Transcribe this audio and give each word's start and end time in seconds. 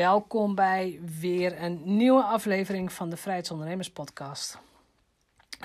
Welkom 0.00 0.54
bij 0.54 1.00
weer 1.20 1.62
een 1.62 1.96
nieuwe 1.96 2.22
aflevering 2.22 2.92
van 2.92 3.10
de 3.10 3.16
Vrijheidsondernemers 3.16 3.90
Podcast. 3.90 4.58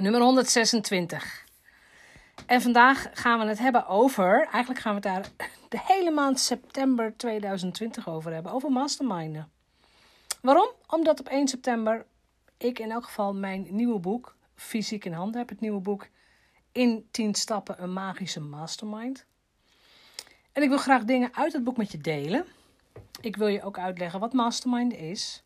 Nummer 0.02 0.22
126. 0.22 1.46
En 2.46 2.62
vandaag 2.62 3.08
gaan 3.14 3.40
we 3.40 3.46
het 3.46 3.60
hebben 3.60 3.88
over, 3.88 4.48
eigenlijk 4.52 4.80
gaan 4.80 5.02
we 5.02 5.08
het 5.10 5.16
daar 5.38 5.50
de 5.70 5.80
hele 5.84 6.12
maand 6.12 6.40
september 6.40 7.18
2020 7.18 8.10
over 8.10 8.34
hebben, 8.34 8.52
over 8.52 8.72
masterminden. 8.72 9.52
Waarom? 10.42 10.70
Omdat 10.88 11.20
op 11.20 11.28
1 11.28 11.48
september 11.48 12.06
ik 12.58 12.80
in 12.80 12.92
elk 12.92 13.04
geval 13.04 13.34
mijn 13.34 13.68
nieuwe 13.70 14.00
boek 14.00 14.36
fysiek 14.56 15.06
in 15.06 15.14
handen 15.14 15.40
heb. 15.40 15.50
Het 15.50 15.62
nieuwe 15.62 15.82
boek 15.82 16.08
In 16.72 17.08
10 17.12 17.36
stappen 17.36 17.84
een 17.84 17.94
magische 17.94 18.40
mastermind. 18.42 19.26
En 20.52 20.64
ik 20.64 20.70
wil 20.70 20.78
graag 20.78 21.04
dingen 21.04 21.36
uit 21.36 21.54
het 21.54 21.64
boek 21.64 21.78
met 21.78 21.92
je 21.92 21.98
delen. 21.98 22.46
Ik 23.22 23.36
wil 23.36 23.48
je 23.48 23.64
ook 23.64 23.78
uitleggen 23.78 24.20
wat 24.20 24.34
mastermind 24.34 24.94
is. 24.94 25.44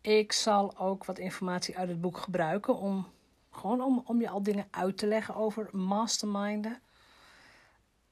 Ik 0.00 0.32
zal 0.32 0.78
ook 0.78 1.04
wat 1.04 1.18
informatie 1.18 1.78
uit 1.78 1.88
het 1.88 2.00
boek 2.00 2.18
gebruiken 2.18 2.76
om 2.76 3.06
gewoon 3.50 3.80
om, 3.80 4.02
om 4.06 4.20
je 4.20 4.28
al 4.28 4.42
dingen 4.42 4.68
uit 4.70 4.98
te 4.98 5.06
leggen 5.06 5.34
over 5.34 5.68
masterminden. 5.72 6.80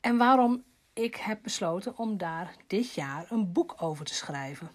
En 0.01 0.17
waarom 0.17 0.65
ik 0.93 1.17
heb 1.17 1.43
besloten 1.43 1.99
om 1.99 2.17
daar 2.17 2.57
dit 2.67 2.95
jaar 2.95 3.27
een 3.31 3.53
boek 3.53 3.75
over 3.83 4.05
te 4.05 4.15
schrijven. 4.15 4.71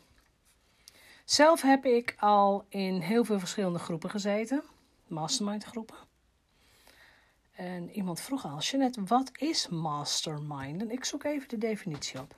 Zelf 1.25 1.61
heb 1.61 1.85
ik 1.85 2.15
al 2.19 2.65
in 2.69 2.99
heel 2.99 3.23
veel 3.23 3.39
verschillende 3.39 3.79
groepen 3.79 4.09
gezeten, 4.09 4.63
mastermind 5.07 5.63
groepen. 5.63 5.97
En 7.51 7.89
iemand 7.89 8.19
vroeg 8.19 8.45
al, 8.45 8.59
Jeanette, 8.59 9.03
wat 9.03 9.31
is 9.33 9.67
mastermind? 9.67 10.81
En 10.81 10.91
ik 10.91 11.05
zoek 11.05 11.23
even 11.23 11.49
de 11.49 11.57
definitie 11.57 12.19
op. 12.19 12.35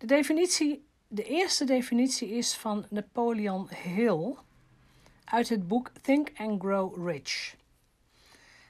De 0.00 0.06
definitie, 0.06 0.86
de 1.08 1.24
eerste 1.24 1.64
definitie 1.64 2.28
is 2.28 2.54
van 2.54 2.86
Napoleon 2.90 3.68
Hill 3.68 4.34
uit 5.24 5.48
het 5.48 5.68
boek 5.68 5.90
Think 6.02 6.28
and 6.36 6.60
Grow 6.60 7.08
Rich. 7.08 7.54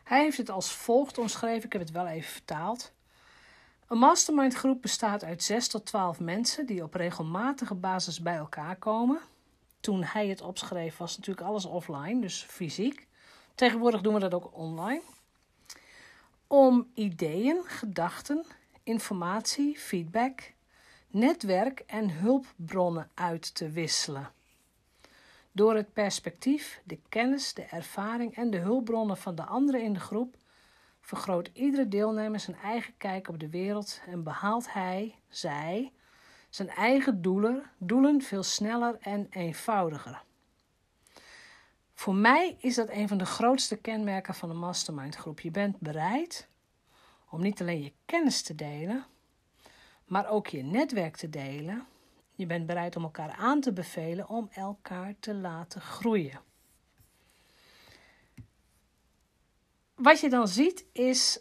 Hij 0.04 0.22
heeft 0.22 0.36
het 0.36 0.50
als 0.50 0.72
volgt 0.72 1.18
omschreven, 1.18 1.64
ik 1.64 1.72
heb 1.72 1.82
het 1.82 1.90
wel 1.90 2.06
even 2.06 2.30
vertaald. 2.30 2.92
Een 3.86 3.98
mastermind 3.98 4.54
groep 4.54 4.82
bestaat 4.82 5.24
uit 5.24 5.42
6 5.42 5.68
tot 5.68 5.86
12 5.86 6.20
mensen 6.20 6.66
die 6.66 6.82
op 6.82 6.94
regelmatige 6.94 7.74
basis 7.74 8.20
bij 8.22 8.36
elkaar 8.36 8.76
komen. 8.76 9.20
Toen 9.80 10.02
hij 10.02 10.28
het 10.28 10.40
opschreef 10.40 10.96
was 10.96 11.16
natuurlijk 11.16 11.46
alles 11.46 11.64
offline, 11.64 12.20
dus 12.20 12.42
fysiek. 12.42 13.06
Tegenwoordig 13.54 14.00
doen 14.00 14.14
we 14.14 14.20
dat 14.20 14.34
ook 14.34 14.56
online. 14.56 15.02
Om 16.46 16.90
ideeën, 16.94 17.62
gedachten, 17.64 18.44
informatie, 18.82 19.78
feedback, 19.78 20.52
netwerk 21.10 21.82
en 21.86 22.10
hulpbronnen 22.10 23.10
uit 23.14 23.54
te 23.54 23.70
wisselen. 23.70 24.30
Door 25.52 25.74
het 25.74 25.92
perspectief, 25.92 26.80
de 26.84 26.98
kennis, 27.08 27.54
de 27.54 27.62
ervaring 27.62 28.36
en 28.36 28.50
de 28.50 28.58
hulpbronnen 28.58 29.16
van 29.16 29.34
de 29.34 29.44
anderen 29.44 29.82
in 29.82 29.92
de 29.92 30.00
groep 30.00 30.36
vergroot 31.00 31.50
iedere 31.52 31.88
deelnemer 31.88 32.40
zijn 32.40 32.56
eigen 32.56 32.94
kijk 32.96 33.28
op 33.28 33.40
de 33.40 33.48
wereld 33.48 34.00
en 34.06 34.22
behaalt 34.22 34.72
hij, 34.72 35.14
zij, 35.28 35.92
zijn 36.48 36.68
eigen 36.68 37.22
doelen, 37.22 37.70
doelen 37.78 38.22
veel 38.22 38.42
sneller 38.42 38.96
en 39.00 39.26
eenvoudiger. 39.30 40.22
Voor 41.94 42.14
mij 42.14 42.56
is 42.58 42.74
dat 42.74 42.90
een 42.90 43.08
van 43.08 43.18
de 43.18 43.26
grootste 43.26 43.76
kenmerken 43.76 44.34
van 44.34 44.50
een 44.50 44.58
mastermind 44.58 45.16
groep. 45.16 45.40
Je 45.40 45.50
bent 45.50 45.78
bereid 45.78 46.48
om 47.30 47.40
niet 47.40 47.60
alleen 47.60 47.82
je 47.82 47.92
kennis 48.04 48.42
te 48.42 48.54
delen, 48.54 49.04
maar 50.10 50.28
ook 50.28 50.46
je 50.46 50.62
netwerk 50.62 51.16
te 51.16 51.30
delen. 51.30 51.86
Je 52.34 52.46
bent 52.46 52.66
bereid 52.66 52.96
om 52.96 53.02
elkaar 53.02 53.30
aan 53.30 53.60
te 53.60 53.72
bevelen 53.72 54.28
om 54.28 54.48
elkaar 54.50 55.14
te 55.20 55.34
laten 55.34 55.80
groeien. 55.80 56.40
Wat 59.94 60.20
je 60.20 60.28
dan 60.28 60.48
ziet 60.48 60.84
is 60.92 61.40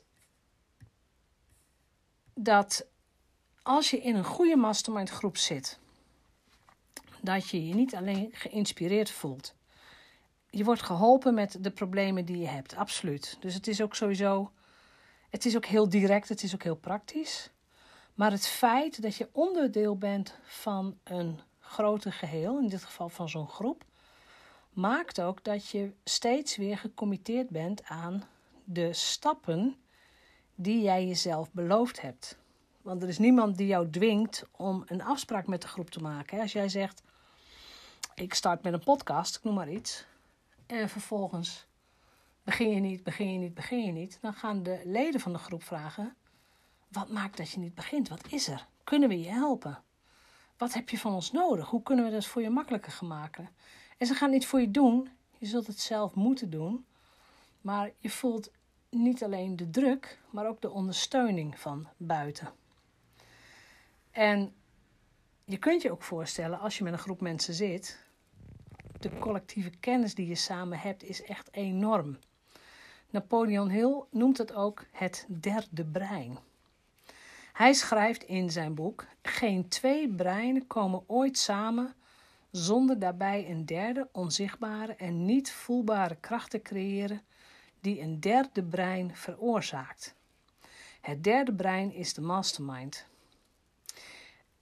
dat 2.34 2.88
als 3.62 3.90
je 3.90 4.02
in 4.02 4.16
een 4.16 4.24
goede 4.24 4.56
mastermind 4.56 5.10
groep 5.10 5.38
zit, 5.38 5.80
dat 7.22 7.50
je 7.50 7.68
je 7.68 7.74
niet 7.74 7.96
alleen 7.96 8.30
geïnspireerd 8.32 9.12
voelt. 9.12 9.56
Je 10.50 10.64
wordt 10.64 10.82
geholpen 10.82 11.34
met 11.34 11.64
de 11.64 11.72
problemen 11.72 12.26
die 12.26 12.38
je 12.38 12.48
hebt, 12.48 12.76
absoluut. 12.76 13.38
Dus 13.40 13.54
het 13.54 13.68
is 13.68 13.82
ook 13.82 13.96
sowieso, 13.96 14.52
het 15.30 15.46
is 15.46 15.56
ook 15.56 15.66
heel 15.66 15.90
direct, 15.90 16.30
het 16.30 16.44
is 16.44 16.54
ook 16.54 16.64
heel 16.64 16.76
praktisch. 16.76 17.52
Maar 18.20 18.32
het 18.32 18.48
feit 18.48 19.02
dat 19.02 19.16
je 19.16 19.30
onderdeel 19.32 19.98
bent 19.98 20.36
van 20.44 20.98
een 21.04 21.40
groter 21.60 22.14
geheel, 22.14 22.60
in 22.60 22.68
dit 22.68 22.84
geval 22.84 23.10
van 23.10 23.30
zo'n 23.30 23.48
groep, 23.48 23.86
maakt 24.70 25.22
ook 25.22 25.44
dat 25.44 25.68
je 25.68 25.92
steeds 26.04 26.56
weer 26.56 26.78
gecommitteerd 26.78 27.50
bent 27.50 27.84
aan 27.84 28.24
de 28.64 28.94
stappen 28.94 29.76
die 30.56 30.82
jij 30.82 31.08
jezelf 31.08 31.52
beloofd 31.52 32.02
hebt. 32.02 32.38
Want 32.82 33.04
er 33.04 33.10
is 33.10 33.18
niemand 33.18 33.58
die 33.58 33.68
jou 33.68 33.90
dwingt 33.90 34.44
om 34.52 34.84
een 34.86 35.04
afspraak 35.04 35.48
met 35.48 35.62
de 35.62 35.68
groep 35.68 35.90
te 35.90 36.02
maken. 36.02 36.40
Als 36.40 36.54
jij 36.54 36.70
zegt: 36.70 37.02
Ik 38.16 38.34
start 38.34 38.64
met 38.64 38.74
een 38.74 38.84
podcast, 38.84 39.36
ik 39.36 39.44
noem 39.44 39.54
maar 39.54 39.72
iets. 39.72 40.06
En 40.66 40.90
vervolgens 40.90 41.68
begin 42.44 42.70
je 42.70 42.80
niet, 42.80 43.04
begin 43.04 43.34
je 43.34 43.40
niet, 43.40 43.54
begin 43.54 43.86
je 43.86 43.92
niet. 43.92 44.18
Dan 44.22 44.34
gaan 44.34 44.64
de 44.64 44.82
leden 44.86 45.20
van 45.20 45.34
de 45.34 45.40
groep 45.40 45.64
vragen: 45.64 46.16
wat 46.90 47.10
maakt 47.10 47.38
dat 47.38 47.52
je 47.52 47.60
niet 47.60 47.76
begint? 47.76 48.10
Wat 48.10 48.32
is 48.32 48.48
er? 48.48 48.68
Kunnen 48.84 49.10
we 49.10 49.20
je 49.20 49.30
helpen? 49.30 49.84
Wat 50.58 50.74
heb 50.74 50.90
je 50.90 50.98
van 50.98 51.14
ons 51.14 51.32
nodig? 51.32 51.70
Hoe 51.70 51.84
kunnen 51.84 52.06
we 52.06 52.12
dat 52.12 52.26
voor 52.26 52.42
je 52.42 52.50
makkelijker 52.50 53.00
maken? 53.06 53.50
En 53.98 54.08
ze 54.08 54.14
gaan 54.14 54.30
niet 54.30 54.46
voor 54.46 54.62
je 54.62 54.72
doen. 54.72 55.10
Je 55.38 55.46
zult 55.46 55.68
het 55.68 55.80
zelf 55.80 56.14
moeten 56.14 56.50
doen. 56.50 56.86
Maar 57.62 57.92
je 57.98 58.10
voelt 58.10 58.52
niet 58.90 59.24
alleen 59.24 59.56
de 59.56 59.70
druk, 59.70 60.20
maar 60.30 60.48
ook 60.48 60.62
de 60.62 60.70
ondersteuning 60.70 61.60
van 61.60 61.88
buiten. 61.98 62.52
En 64.12 64.54
je 65.46 65.58
kunt 65.58 65.82
je 65.82 65.92
ook 65.92 66.04
voorstellen, 66.04 66.60
als 66.60 66.78
je 66.78 66.84
met 66.84 66.94
een 66.94 67.00
groep 67.00 67.22
mensen 67.22 67.54
zit, 67.54 68.00
de 69.00 69.18
collectieve 69.20 69.70
kennis 69.70 70.16
die 70.16 70.28
je 70.28 70.36
samen 70.36 70.80
hebt 70.80 71.04
is 71.04 71.24
echt 71.24 71.54
enorm. 71.54 72.18
Napoleon 73.10 73.70
Hill 73.70 74.04
noemt 74.12 74.38
het 74.38 74.54
ook 74.54 74.86
het 74.92 75.28
derde 75.40 75.86
brein. 75.86 76.38
Hij 77.60 77.74
schrijft 77.74 78.24
in 78.24 78.52
zijn 78.52 78.74
boek: 78.74 79.06
Geen 79.22 79.68
twee 79.68 80.10
breinen 80.10 80.68
komen 80.68 81.04
ooit 81.08 81.38
samen 81.38 81.94
zonder 82.52 83.00
daarbij 83.00 83.50
een 83.50 83.66
derde 83.66 84.08
onzichtbare 84.12 84.96
en 84.96 85.26
niet 85.26 85.52
voelbare 85.52 86.16
kracht 86.16 86.50
te 86.50 86.62
creëren 86.62 87.22
die 87.80 88.02
een 88.02 88.20
derde 88.20 88.64
brein 88.64 89.16
veroorzaakt. 89.16 90.16
Het 91.02 91.24
derde 91.24 91.54
brein 91.54 91.94
is 91.94 92.14
de 92.14 92.22
mastermind. 92.22 93.06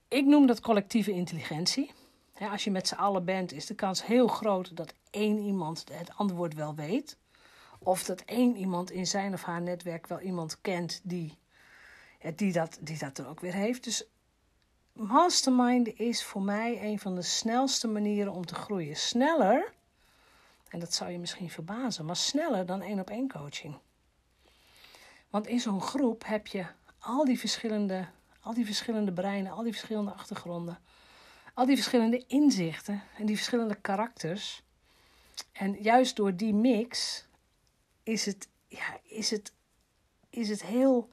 Ik 0.08 0.24
noem 0.24 0.46
dat 0.46 0.60
collectieve 0.60 1.12
intelligentie. 1.12 1.92
als 2.38 2.64
je 2.64 2.70
met 2.70 2.88
z'n 2.88 2.94
allen 2.94 3.24
bent, 3.24 3.52
is 3.52 3.66
de 3.66 3.74
kans 3.74 4.06
heel 4.06 4.28
groot 4.28 4.76
dat 4.76 4.94
één 5.10 5.38
iemand 5.38 5.84
het 5.92 6.16
antwoord 6.16 6.54
wel 6.54 6.74
weet. 6.74 7.16
Of 7.78 8.04
dat 8.04 8.20
één 8.20 8.56
iemand 8.56 8.90
in 8.90 9.06
zijn 9.06 9.32
of 9.32 9.42
haar 9.42 9.62
netwerk 9.62 10.06
wel 10.06 10.20
iemand 10.20 10.60
kent 10.60 11.00
die 11.02 11.38
die, 12.34 12.52
dat, 12.52 12.78
die 12.80 12.98
dat 12.98 13.18
er 13.18 13.28
ook 13.28 13.40
weer 13.40 13.54
heeft. 13.54 13.84
Dus 13.84 14.04
mastermind 14.92 15.98
is 15.98 16.24
voor 16.24 16.42
mij 16.42 16.82
een 16.82 16.98
van 16.98 17.14
de 17.14 17.22
snelste 17.22 17.88
manieren 17.88 18.32
om 18.32 18.46
te 18.46 18.54
groeien. 18.54 18.96
Sneller, 18.96 19.72
en 20.68 20.78
dat 20.78 20.94
zou 20.94 21.10
je 21.10 21.18
misschien 21.18 21.50
verbazen, 21.50 22.04
maar 22.04 22.16
sneller 22.16 22.66
dan 22.66 22.82
één 22.82 23.00
op 23.00 23.10
één 23.10 23.28
coaching. 23.28 23.78
Want 25.30 25.46
in 25.46 25.60
zo'n 25.60 25.80
groep 25.80 26.24
heb 26.26 26.46
je 26.46 26.66
al 26.98 27.24
die 27.24 27.38
verschillende, 27.38 28.08
al 28.40 28.54
die 28.54 28.64
verschillende 28.64 29.12
breinen, 29.12 29.52
al 29.52 29.62
die 29.62 29.72
verschillende 29.72 30.12
achtergronden, 30.12 30.78
al 31.54 31.66
die 31.66 31.76
verschillende 31.76 32.24
inzichten 32.26 33.02
en 33.16 33.26
die 33.26 33.36
verschillende 33.36 33.74
karakters. 33.74 34.62
En 35.52 35.82
juist 35.82 36.16
door 36.16 36.36
die 36.36 36.54
mix 36.54 37.24
is 38.02 38.26
het, 38.26 38.48
ja, 38.68 38.98
is 39.02 39.30
het, 39.30 39.52
is 40.30 40.48
het 40.48 40.62
heel 40.62 41.08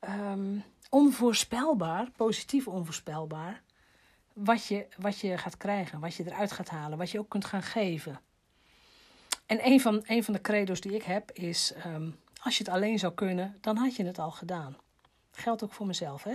um, 0.00 0.64
onvoorspelbaar, 0.90 2.10
positief 2.16 2.68
onvoorspelbaar, 2.68 3.62
wat 4.32 4.66
je, 4.66 4.86
wat 4.96 5.18
je 5.18 5.38
gaat 5.38 5.56
krijgen, 5.56 6.00
wat 6.00 6.14
je 6.14 6.26
eruit 6.26 6.52
gaat 6.52 6.68
halen, 6.68 6.98
wat 6.98 7.10
je 7.10 7.18
ook 7.18 7.28
kunt 7.28 7.44
gaan 7.44 7.62
geven. 7.62 8.20
En 9.46 9.66
een 9.66 9.80
van, 9.80 10.02
een 10.06 10.24
van 10.24 10.34
de 10.34 10.40
credo's 10.40 10.80
die 10.80 10.94
ik 10.94 11.02
heb 11.02 11.30
is: 11.32 11.72
ehm, 11.72 12.10
als 12.42 12.58
je 12.58 12.64
het 12.64 12.72
alleen 12.72 12.98
zou 12.98 13.14
kunnen, 13.14 13.56
dan 13.60 13.76
had 13.76 13.96
je 13.96 14.04
het 14.04 14.18
al 14.18 14.30
gedaan. 14.30 14.76
Geldt 15.32 15.64
ook 15.64 15.72
voor 15.72 15.86
mezelf, 15.86 16.22
hè? 16.22 16.34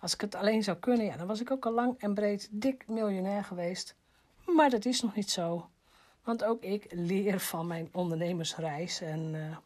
Als 0.00 0.14
ik 0.14 0.20
het 0.20 0.34
alleen 0.34 0.62
zou 0.62 0.76
kunnen, 0.76 1.06
ja, 1.06 1.16
dan 1.16 1.26
was 1.26 1.40
ik 1.40 1.50
ook 1.50 1.66
al 1.66 1.72
lang 1.72 1.98
en 1.98 2.14
breed 2.14 2.48
dik 2.50 2.88
miljonair 2.88 3.44
geweest. 3.44 3.94
Maar 4.46 4.70
dat 4.70 4.84
is 4.84 5.00
nog 5.00 5.14
niet 5.14 5.30
zo. 5.30 5.68
Want 6.22 6.44
ook 6.44 6.62
ik 6.62 6.86
leer 6.90 7.40
van 7.40 7.66
mijn 7.66 7.88
ondernemersreis. 7.92 9.00
En 9.00 9.34
uh, 9.34 9.56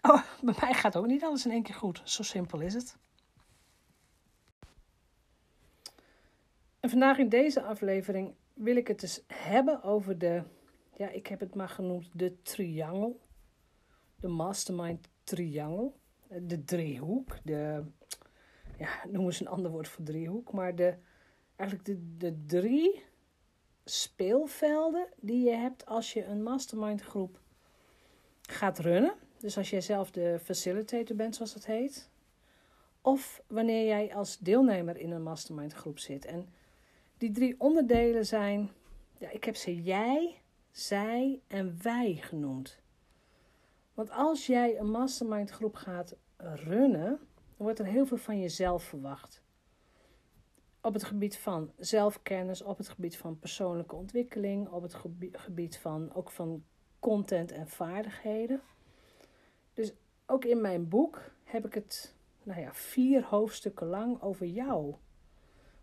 oh, 0.00 0.22
bij 0.42 0.54
mij 0.60 0.74
gaat 0.74 0.96
ook 0.96 1.06
niet 1.06 1.24
alles 1.24 1.44
in 1.44 1.50
één 1.50 1.62
keer 1.62 1.74
goed. 1.74 2.00
Zo 2.04 2.22
simpel 2.22 2.60
is 2.60 2.74
het. 2.74 2.96
En 6.80 6.90
vandaag 6.90 7.18
in 7.18 7.28
deze 7.28 7.62
aflevering 7.62 8.34
wil 8.54 8.76
ik 8.76 8.88
het 8.88 9.00
dus 9.00 9.22
hebben 9.26 9.82
over 9.82 10.18
de, 10.18 10.42
ja, 10.96 11.08
ik 11.08 11.26
heb 11.26 11.40
het 11.40 11.54
maar 11.54 11.68
genoemd 11.68 12.08
de 12.12 12.42
triangel. 12.42 13.20
De 14.16 14.28
mastermind 14.28 15.08
triangel. 15.24 16.00
De 16.42 16.64
driehoek. 16.64 17.36
De, 17.44 17.84
ja, 18.78 18.88
noemen 19.08 19.34
ze 19.34 19.42
een 19.42 19.50
ander 19.50 19.70
woord 19.70 19.88
voor 19.88 20.04
driehoek. 20.04 20.52
Maar 20.52 20.74
de, 20.74 20.96
eigenlijk 21.56 21.88
de, 21.88 22.16
de 22.16 22.44
drie 22.46 23.04
speelvelden 23.84 25.08
die 25.16 25.44
je 25.44 25.56
hebt 25.56 25.86
als 25.86 26.12
je 26.12 26.24
een 26.24 26.42
mastermind 26.42 27.02
groep 27.02 27.40
gaat 28.42 28.78
runnen. 28.78 29.14
Dus 29.46 29.56
als 29.56 29.70
jij 29.70 29.80
zelf 29.80 30.10
de 30.10 30.38
facilitator 30.42 31.16
bent, 31.16 31.34
zoals 31.34 31.54
het 31.54 31.66
heet. 31.66 32.10
Of 33.00 33.42
wanneer 33.46 33.86
jij 33.86 34.14
als 34.14 34.38
deelnemer 34.38 34.96
in 34.96 35.10
een 35.10 35.22
mastermind 35.22 35.72
groep 35.72 35.98
zit. 35.98 36.24
En 36.24 36.48
die 37.18 37.30
drie 37.30 37.54
onderdelen 37.58 38.26
zijn, 38.26 38.70
ja, 39.18 39.30
ik 39.30 39.44
heb 39.44 39.56
ze 39.56 39.82
jij, 39.82 40.42
zij 40.70 41.40
en 41.46 41.78
wij 41.82 42.14
genoemd. 42.14 42.78
Want 43.94 44.10
als 44.10 44.46
jij 44.46 44.78
een 44.78 44.90
mastermind 44.90 45.50
groep 45.50 45.74
gaat 45.74 46.16
runnen, 46.36 47.20
wordt 47.56 47.78
er 47.78 47.86
heel 47.86 48.06
veel 48.06 48.16
van 48.16 48.40
jezelf 48.40 48.82
verwacht 48.82 49.42
op 50.80 50.94
het 50.94 51.04
gebied 51.04 51.38
van 51.38 51.72
zelfkennis, 51.76 52.62
op 52.62 52.78
het 52.78 52.88
gebied 52.88 53.16
van 53.16 53.38
persoonlijke 53.38 53.94
ontwikkeling, 53.94 54.68
op 54.68 54.82
het 54.82 54.96
gebied 55.32 55.78
van 55.78 56.14
ook 56.14 56.30
van 56.30 56.64
content 56.98 57.52
en 57.52 57.68
vaardigheden. 57.68 58.60
Dus 59.76 59.92
ook 60.26 60.44
in 60.44 60.60
mijn 60.60 60.88
boek 60.88 61.30
heb 61.44 61.66
ik 61.66 61.74
het 61.74 62.14
nou 62.42 62.60
ja, 62.60 62.74
vier 62.74 63.24
hoofdstukken 63.24 63.86
lang 63.86 64.22
over 64.22 64.46
jou. 64.46 64.94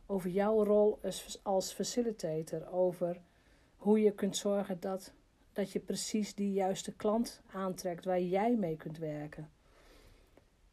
Over 0.05 0.29
jouw 0.29 0.63
rol 0.63 0.99
als, 1.03 1.39
als 1.43 1.73
facilitator. 1.73 2.71
Over 2.71 3.21
hoe 3.77 4.01
je 4.01 4.11
kunt 4.11 4.37
zorgen 4.37 4.79
dat, 4.79 5.13
dat 5.51 5.71
je 5.71 5.79
precies 5.79 6.35
die 6.35 6.53
juiste 6.53 6.95
klant 6.95 7.41
aantrekt 7.51 8.05
waar 8.05 8.21
jij 8.21 8.55
mee 8.55 8.77
kunt 8.77 8.97
werken. 8.97 9.51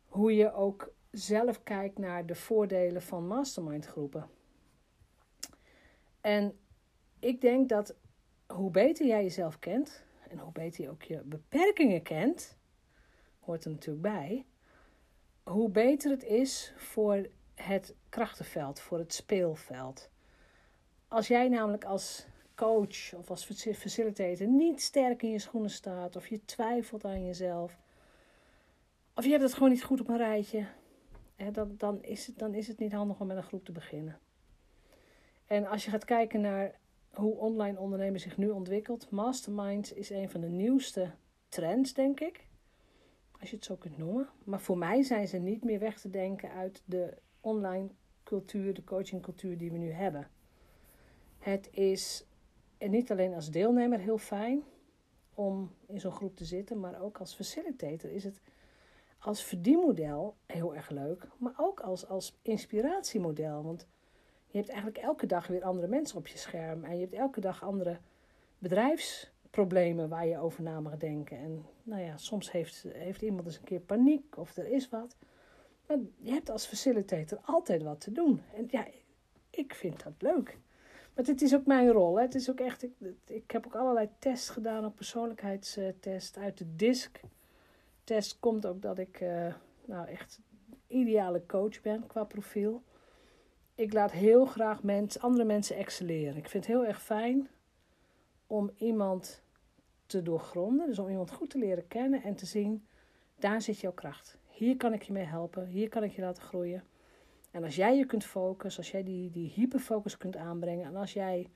Hoe 0.07 0.35
je 0.35 0.53
ook 0.53 0.93
zelf 1.11 1.63
kijkt 1.63 1.99
naar 1.99 2.27
de 2.27 2.35
voordelen 2.35 3.03
van 3.03 3.27
mastermind 3.27 3.87
groepen. 3.87 4.29
En 6.21 6.59
ik 7.19 7.41
denk 7.41 7.69
dat 7.69 7.95
hoe 8.47 8.71
beter 8.71 9.07
jij 9.07 9.23
jezelf 9.23 9.59
kent 9.59 10.05
en 10.29 10.39
hoe 10.39 10.53
beter 10.53 10.85
je 10.85 10.91
ook 10.91 11.03
je 11.03 11.23
beperkingen 11.25 12.03
kent, 12.03 12.59
hoort 13.51 13.65
er 13.65 13.71
natuurlijk 13.71 14.03
bij, 14.03 14.47
hoe 15.43 15.71
beter 15.71 16.11
het 16.11 16.25
is 16.25 16.73
voor 16.77 17.29
het 17.55 17.95
krachtenveld, 18.09 18.81
voor 18.81 18.99
het 18.99 19.15
speelveld. 19.15 20.11
Als 21.09 21.29
jij 21.29 21.49
namelijk 21.49 21.85
als 21.85 22.27
coach 22.55 23.15
of 23.15 23.31
als 23.31 23.45
facilitator 23.75 24.47
niet 24.47 24.83
sterk 24.83 25.23
in 25.23 25.31
je 25.31 25.39
schoenen 25.39 25.71
staat, 25.71 26.17
of 26.17 26.27
je 26.27 26.45
twijfelt 26.45 27.05
aan 27.05 27.25
jezelf, 27.25 27.79
of 29.15 29.25
je 29.25 29.31
hebt 29.31 29.43
het 29.43 29.55
gewoon 29.55 29.71
niet 29.71 29.85
goed 29.85 30.01
op 30.01 30.09
een 30.09 30.17
rijtje, 30.17 30.67
hè, 31.37 31.51
dan, 31.51 31.75
dan, 31.77 32.03
is 32.03 32.27
het, 32.27 32.39
dan 32.39 32.55
is 32.55 32.69
het 32.69 32.79
niet 32.79 32.93
handig 32.93 33.21
om 33.21 33.27
met 33.27 33.37
een 33.37 33.43
groep 33.43 33.65
te 33.65 33.73
beginnen. 33.73 34.19
En 35.47 35.67
als 35.67 35.85
je 35.85 35.91
gaat 35.91 36.05
kijken 36.05 36.41
naar 36.41 36.79
hoe 37.11 37.35
online 37.35 37.79
ondernemen 37.79 38.21
zich 38.21 38.37
nu 38.37 38.49
ontwikkelt, 38.49 39.11
mastermind 39.11 39.97
is 39.97 40.11
een 40.11 40.31
van 40.31 40.41
de 40.41 40.49
nieuwste 40.49 41.11
trends, 41.49 41.93
denk 41.93 42.21
ik. 42.21 42.49
Als 43.41 43.51
je 43.51 43.57
het 43.57 43.65
zo 43.65 43.77
kunt 43.77 43.99
noemen. 43.99 44.29
Maar 44.45 44.61
voor 44.61 44.79
mij 44.79 45.03
zijn 45.03 45.29
ze 45.29 45.39
niet 45.39 45.65
meer 45.65 45.79
weg 45.79 46.01
te 46.01 46.11
denken 46.11 46.51
uit 46.51 46.83
de 46.85 47.17
online 47.41 47.89
cultuur, 48.23 48.75
de 48.75 48.85
coachingcultuur 48.85 49.59
die 49.59 49.73
we 49.73 49.79
nu 49.79 49.91
hebben. 49.91 50.31
Het 51.39 51.69
is 51.73 52.27
en 52.79 52.91
niet 52.91 53.11
alleen 53.11 53.35
als 53.35 53.51
deelnemer 53.51 53.99
heel 53.99 54.19
fijn 54.19 54.63
om 55.35 55.71
in 55.87 56.01
zo'n 56.01 56.13
groep 56.13 56.37
te 56.37 56.45
zitten, 56.45 56.81
maar 56.81 57.03
ook 57.03 57.19
als 57.19 57.35
facilitator 57.35 58.11
is 58.11 58.25
het 58.25 58.41
als 59.19 59.43
verdienmodel 59.43 60.37
heel 60.47 60.75
erg 60.75 60.91
leuk, 60.91 61.29
maar 61.37 61.55
ook 61.57 61.81
als, 61.81 62.07
als 62.07 62.39
inspiratiemodel. 62.43 63.63
Want 63.63 63.87
je 64.47 64.57
hebt 64.57 64.69
eigenlijk 64.69 64.99
elke 64.99 65.27
dag 65.27 65.47
weer 65.47 65.63
andere 65.63 65.87
mensen 65.87 66.19
op 66.19 66.27
je 66.27 66.39
scherm 66.39 66.85
en 66.85 66.95
je 66.95 67.01
hebt 67.01 67.15
elke 67.15 67.41
dag 67.41 67.63
andere 67.63 67.99
bedrijfsproblemen 69.51 70.09
waar 70.09 70.27
je 70.27 70.39
over 70.39 70.63
na 70.63 70.81
mag 70.81 70.97
denken. 70.97 71.39
En 71.39 71.67
nou 71.83 72.03
ja, 72.03 72.17
soms 72.17 72.51
heeft, 72.51 72.85
heeft 72.89 73.23
iemand 73.23 73.47
eens 73.47 73.57
een 73.57 73.65
keer 73.65 73.81
paniek 73.81 74.37
of 74.37 74.57
er 74.57 74.67
is 74.67 74.89
wat. 74.89 75.17
Maar 75.87 75.99
je 76.19 76.31
hebt 76.31 76.51
als 76.51 76.67
facilitator 76.67 77.39
altijd 77.45 77.83
wat 77.83 78.01
te 78.01 78.13
doen. 78.13 78.43
En 78.55 78.67
ja, 78.71 78.87
ik 79.51 79.75
vind 79.75 80.03
dat 80.03 80.13
leuk. 80.19 80.59
Maar 81.15 81.25
het 81.25 81.43
is 81.43 81.55
ook 81.55 81.67
mijn 81.67 81.91
rol. 81.91 82.17
Hè. 82.17 82.23
Het 82.23 82.35
is 82.35 82.51
ook 82.51 82.61
echt, 82.61 82.83
ik, 82.83 82.93
ik 83.27 83.51
heb 83.51 83.67
ook 83.67 83.75
allerlei 83.75 84.09
tests 84.19 84.49
gedaan 84.49 84.85
op 84.85 84.97
persoonlijkheidstest. 84.97 86.39
Uit 86.39 86.59
de 86.59 86.77
DISC 86.77 87.21
test 88.05 88.39
komt 88.39 88.67
ook 88.67 88.83
dat 88.83 88.99
ik 88.99 89.21
uh, 89.21 89.55
nou 89.85 90.09
echt 90.09 90.41
ideale 90.87 91.47
coach 91.47 91.83
ben 91.83 92.07
qua 92.07 92.25
profiel. 92.25 92.83
Ik 93.75 93.93
laat 93.93 94.13
heel 94.13 94.45
graag 94.45 94.83
mensen, 94.83 95.21
andere 95.21 95.45
mensen 95.45 95.77
excelleren. 95.77 96.37
Ik 96.37 96.49
vind 96.49 96.67
het 96.67 96.75
heel 96.75 96.87
erg 96.87 97.03
fijn 97.03 97.49
om 98.51 98.71
iemand 98.77 99.43
te 100.07 100.23
doorgronden. 100.23 100.87
Dus 100.87 100.99
om 100.99 101.09
iemand 101.09 101.31
goed 101.31 101.51
te 101.51 101.59
leren 101.59 101.87
kennen 101.87 102.23
en 102.23 102.35
te 102.35 102.47
zien, 102.47 102.87
daar 103.39 103.63
zit 103.63 103.81
jouw 103.81 103.93
kracht. 103.93 104.39
Hier 104.49 104.77
kan 104.77 104.93
ik 104.93 105.03
je 105.03 105.13
mee 105.13 105.25
helpen. 105.25 105.67
Hier 105.67 105.89
kan 105.89 106.03
ik 106.03 106.13
je 106.13 106.23
laten 106.23 106.43
groeien. 106.43 106.85
En 107.51 107.65
als 107.65 107.77
jij 107.77 107.97
je 107.97 108.07
kunt 108.07 108.25
focussen, 108.25 108.83
als 108.83 108.91
jij 108.91 109.03
die, 109.03 109.31
die 109.31 109.51
hyperfocus 109.51 110.17
kunt 110.17 110.37
aanbrengen 110.37 110.87
en 110.87 110.97
als 110.97 111.13
jij 111.13 111.51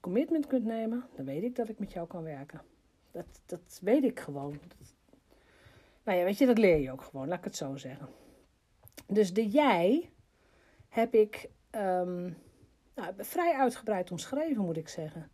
commitment 0.00 0.46
kunt 0.46 0.64
nemen, 0.64 1.04
dan 1.16 1.24
weet 1.24 1.42
ik 1.42 1.56
dat 1.56 1.68
ik 1.68 1.78
met 1.78 1.92
jou 1.92 2.06
kan 2.06 2.22
werken. 2.22 2.62
Dat, 3.10 3.26
dat 3.46 3.80
weet 3.82 4.04
ik 4.04 4.20
gewoon. 4.20 4.60
nou 6.04 6.18
ja, 6.18 6.24
weet 6.24 6.38
je, 6.38 6.46
dat 6.46 6.58
leer 6.58 6.78
je 6.78 6.92
ook 6.92 7.02
gewoon, 7.02 7.28
laat 7.28 7.38
ik 7.38 7.44
het 7.44 7.56
zo 7.56 7.76
zeggen. 7.76 8.08
Dus 9.06 9.32
de 9.32 9.48
jij 9.48 10.10
heb 10.88 11.14
ik 11.14 11.50
um, 11.70 12.36
nou, 12.94 13.14
vrij 13.18 13.54
uitgebreid 13.54 14.10
omschreven, 14.10 14.64
moet 14.64 14.76
ik 14.76 14.88
zeggen. 14.88 15.30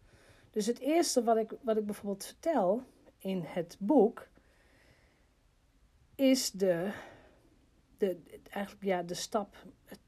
Dus 0.50 0.66
het 0.66 0.78
eerste 0.78 1.22
wat 1.22 1.36
ik, 1.36 1.52
wat 1.62 1.76
ik 1.76 1.86
bijvoorbeeld 1.86 2.24
vertel 2.24 2.82
in 3.18 3.42
het 3.44 3.76
boek 3.78 4.28
is 6.14 6.50
de, 6.50 6.92
de, 7.98 8.18
eigenlijk, 8.50 8.84
ja, 8.84 9.02
de 9.02 9.14
stap. 9.14 9.56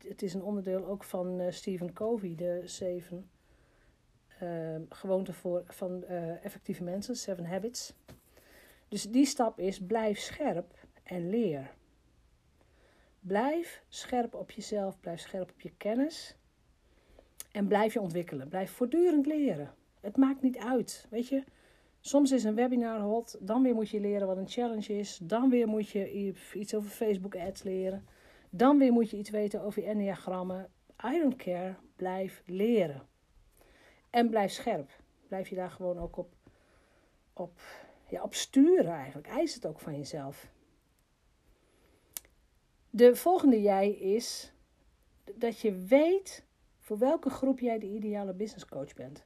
Het, 0.07 0.23
is 0.23 0.35
een 0.35 0.43
onderdeel 0.43 0.87
ook 0.87 1.05
van 1.05 1.41
uh, 1.41 1.51
Stephen 1.51 1.93
Covey, 1.93 2.35
de 2.35 2.63
zeven 2.65 3.31
uh, 4.43 4.77
gewoonten 4.89 5.35
voor, 5.35 5.63
van 5.67 6.05
uh, 6.09 6.45
effectieve 6.45 6.83
mensen, 6.83 7.17
Seven 7.17 7.45
Habits. 7.45 7.95
Dus 8.89 9.11
die 9.11 9.27
stap 9.27 9.59
is 9.59 9.81
blijf 9.81 10.19
scherp 10.19 10.75
en 11.03 11.29
leer. 11.29 11.75
Blijf 13.21 13.83
scherp 13.89 14.35
op 14.35 14.51
jezelf, 14.51 15.01
blijf 15.01 15.21
scherp 15.21 15.51
op 15.51 15.61
je 15.61 15.73
kennis. 15.77 16.37
En 17.53 17.69
blijf 17.69 17.93
je 17.93 18.01
ontwikkelen. 18.01 18.49
Blijf 18.49 18.71
voortdurend 18.71 19.27
leren. 19.27 19.75
Het 20.03 20.17
maakt 20.17 20.43
niet 20.43 20.59
uit. 20.59 21.07
Weet 21.11 21.29
je, 21.29 21.45
soms 22.01 22.31
is 22.31 22.45
een 22.45 22.55
webinar 22.55 23.01
hot. 23.01 23.37
Dan 23.41 23.63
weer 23.63 23.75
moet 23.75 23.89
je 23.89 24.01
leren 24.01 24.27
wat 24.27 24.37
een 24.37 24.49
challenge 24.49 24.99
is. 24.99 25.19
Dan 25.23 25.51
weer 25.51 25.69
moet 25.69 25.89
je 25.89 26.33
iets 26.55 26.75
over 26.75 26.91
Facebook 26.91 27.37
ads 27.37 27.63
leren. 27.63 28.07
Dan 28.51 28.79
weer 28.79 28.93
moet 28.93 29.11
je 29.11 29.17
iets 29.17 29.31
weten 29.31 29.63
over 29.63 29.83
je 29.83 29.89
enneagrammen. 29.89 30.71
I 31.05 31.19
don't 31.19 31.37
care. 31.37 31.77
Blijf 31.97 32.43
leren. 32.47 33.07
En 34.11 34.31
blijf 34.31 34.53
scherp. 34.53 34.91
Blijf 35.29 35.49
je 35.49 35.55
daar 35.55 35.71
gewoon 35.71 35.99
ook 35.99 36.17
op, 36.17 36.33
op, 37.33 37.61
ja, 38.09 38.23
op 38.23 38.35
sturen 38.35 38.93
eigenlijk. 38.93 39.29
Eis 39.29 39.55
het 39.55 39.67
ook 39.67 39.81
van 39.81 39.97
jezelf. 39.97 40.51
De 42.91 43.17
volgende 43.17 43.61
jij 43.61 43.91
is 43.91 44.53
dat 45.35 45.61
je 45.61 45.73
weet 45.73 46.45
voor 46.79 46.99
welke 46.99 47.31
groep 47.31 47.61
jij 47.61 47.79
de 47.79 47.87
ideale 47.87 48.35
business 48.35 48.67
coach 48.67 48.95
bent. 48.95 49.25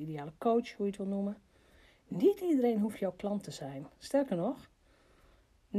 Ideale 0.00 0.32
coach, 0.38 0.72
hoe 0.72 0.86
je 0.86 0.92
het 0.92 0.96
wil 0.96 1.06
noemen. 1.06 1.36
Niet 2.08 2.40
iedereen 2.40 2.80
hoeft 2.80 2.98
jouw 2.98 3.12
klant 3.12 3.42
te 3.42 3.50
zijn. 3.50 3.86
Sterker 3.98 4.36
nog, 4.36 4.70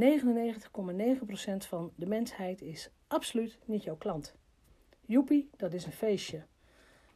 van 1.58 1.92
de 1.94 2.06
mensheid 2.06 2.62
is 2.62 2.90
absoluut 3.06 3.58
niet 3.64 3.82
jouw 3.82 3.96
klant. 3.96 4.34
Joepie, 5.06 5.50
dat 5.56 5.72
is 5.72 5.86
een 5.86 5.92
feestje. 5.92 6.44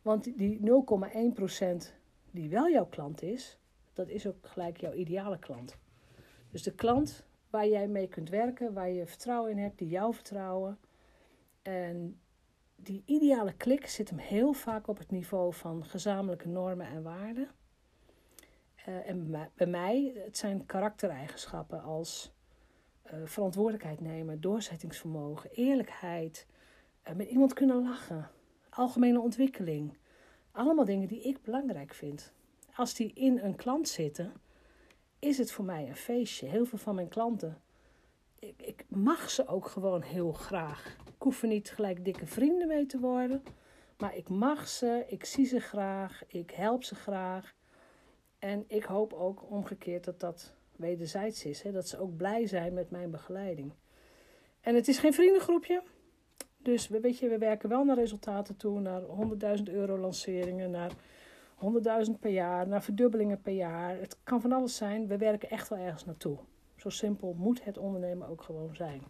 Want 0.03 0.39
die 0.39 0.61
0,1% 0.61 1.95
die 2.31 2.49
wel 2.49 2.71
jouw 2.71 2.87
klant 2.87 3.23
is, 3.23 3.59
dat 3.93 4.09
is 4.09 4.27
ook 4.27 4.47
gelijk 4.47 4.77
jouw 4.77 4.93
ideale 4.93 5.39
klant. 5.39 5.77
Dus 6.51 6.63
de 6.63 6.75
klant 6.75 7.27
waar 7.51 7.69
jij 7.69 7.89
mee 7.89 8.09
kunt 8.09 8.29
werken, 8.29 8.73
waar 8.73 8.91
je 8.91 9.07
vertrouwen 9.07 9.51
in 9.51 9.59
hebt, 9.59 9.79
die 9.79 9.89
jou 9.89 10.15
vertrouwen. 10.15 10.79
En 11.63 12.21
die 12.77 13.03
ideale 13.05 13.53
klik 13.53 13.87
zit 13.87 14.09
hem 14.09 14.19
heel 14.19 14.53
vaak 14.53 14.89
op 14.89 14.99
het 14.99 15.11
niveau 15.11 15.55
van 15.55 15.85
gezamenlijke 15.85 16.49
normen 16.49 16.87
en 16.87 17.03
waarden. 17.03 17.49
Uh, 18.89 19.09
en 19.09 19.51
bij 19.55 19.67
mij, 19.67 20.13
het 20.15 20.37
zijn 20.37 20.67
karaktereigenschappen 20.67 21.83
als 21.83 22.33
uh, 23.07 23.13
verantwoordelijkheid 23.25 24.01
nemen, 24.01 24.41
doorzettingsvermogen, 24.41 25.51
eerlijkheid, 25.51 26.47
uh, 27.09 27.15
met 27.15 27.29
iemand 27.29 27.53
kunnen 27.53 27.83
lachen, 27.83 28.31
algemene 28.71 29.21
ontwikkeling. 29.21 29.97
Allemaal 30.51 30.85
dingen 30.85 31.09
die 31.09 31.23
ik 31.23 31.43
belangrijk 31.43 31.95
vind. 31.95 32.33
Als 32.75 32.95
die 32.95 33.13
in 33.15 33.39
een 33.39 33.57
klant 33.57 33.89
zitten, 33.89 34.33
is 35.19 35.39
het 35.39 35.53
voor 35.53 35.65
mij 35.65 35.89
een 35.89 35.97
feestje. 35.97 36.47
Heel 36.47 36.67
veel 36.67 36.79
van 36.79 36.95
mijn 36.95 37.09
klanten, 37.09 37.61
ik, 38.39 38.85
mag 38.89 39.31
ze 39.31 39.47
ook 39.47 39.67
gewoon 39.67 40.03
heel 40.03 40.33
graag. 40.33 40.97
Ik 41.07 41.23
hoef 41.23 41.43
er 41.43 41.49
niet 41.49 41.71
gelijk 41.71 42.05
dikke 42.05 42.27
vrienden 42.27 42.69
mee 42.69 42.87
te 42.87 42.99
worden, 42.99 43.43
maar 43.99 44.17
ik 44.17 44.29
mag 44.29 44.69
ze, 44.69 45.05
ik 45.07 45.25
zie 45.25 45.47
ze 45.47 45.61
graag, 45.61 46.23
ik 46.27 46.51
help 46.51 46.85
ze 46.85 46.95
graag. 46.95 47.55
En 48.39 48.65
ik 48.69 48.85
hoop 48.85 49.13
ook 49.13 49.51
omgekeerd 49.51 50.05
dat 50.05 50.21
dat 50.21 50.55
wederzijds 50.77 51.45
is. 51.45 51.63
Hè? 51.63 51.73
Dat 51.73 51.89
ze 51.89 51.99
ook 51.99 52.17
blij 52.17 52.47
zijn 52.47 52.75
met 52.75 52.91
mijn 52.91 53.11
begeleiding. 53.11 53.73
En 54.61 54.75
het 54.75 54.89
is 54.89 54.99
geen 54.99 55.15
vriendengroepje. 55.15 55.83
Dus 56.57 56.89
weet 56.89 57.19
je, 57.19 57.29
we 57.29 57.39
werken 57.39 57.69
wel 57.69 57.85
naar 57.85 57.97
resultaten 57.97 58.57
toe. 58.57 58.81
Naar 58.81 59.03
100.000 59.59 59.63
euro 59.65 59.99
lanceringen. 59.99 60.71
Naar 60.71 60.93
100.000 62.07 62.13
per 62.21 62.31
jaar. 62.31 62.69
Naar 62.69 62.83
verdubbelingen 62.83 63.41
per 63.41 63.53
jaar. 63.53 63.99
Het 63.99 64.19
kan 64.23 64.41
van 64.41 64.53
alles 64.53 64.77
zijn. 64.77 65.07
We 65.07 65.17
werken 65.17 65.51
echt 65.51 65.69
wel 65.69 65.79
ergens 65.79 66.05
naartoe. 66.05 66.39
Zo 66.87 66.93
simpel 66.93 67.35
moet 67.39 67.65
het 67.65 67.79
ondernemen 67.79 68.29
ook 68.29 68.43
gewoon 68.43 68.75
zijn. 68.75 69.03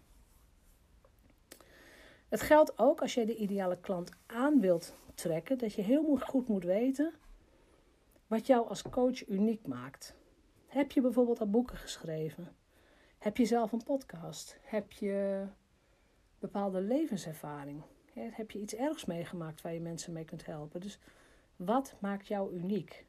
Het 2.29 2.41
geldt 2.41 2.79
ook 2.79 3.01
als 3.01 3.15
jij 3.15 3.25
de 3.25 3.37
ideale 3.37 3.81
klant 3.81 4.11
aan 4.27 4.61
wilt 4.61 4.95
trekken. 5.15 5.59
Dat 5.59 5.73
je 5.73 5.83
heel 5.83 6.17
goed 6.17 6.49
moet 6.49 6.65
weten 6.65 7.15
wat 8.27 8.47
jou 8.47 8.69
als 8.69 8.83
coach 8.83 9.29
uniek 9.29 9.67
maakt. 9.67 10.15
Heb 10.67 10.93
je 10.93 11.01
bijvoorbeeld 11.01 11.41
al 11.41 11.51
boeken 11.51 11.77
geschreven? 11.77 12.57
Heb 13.19 13.37
je 13.37 13.45
zelf 13.45 13.73
een 13.73 13.85
podcast? 13.85 14.59
Heb 14.63 14.93
je 14.93 15.47
bepaalde 16.39 16.81
levenservaring? 16.81 17.83
Heb 18.13 18.51
je 18.51 18.61
iets 18.61 18.75
ergs 18.75 19.05
meegemaakt 19.05 19.63
waar 19.63 19.73
je 19.73 19.81
mensen 19.81 20.13
mee 20.13 20.25
kunt 20.25 20.47
helpen? 20.47 20.81
Dus 20.81 20.99
wat 21.57 21.95
maakt 22.01 22.27
jou 22.27 22.55
uniek? 22.55 23.07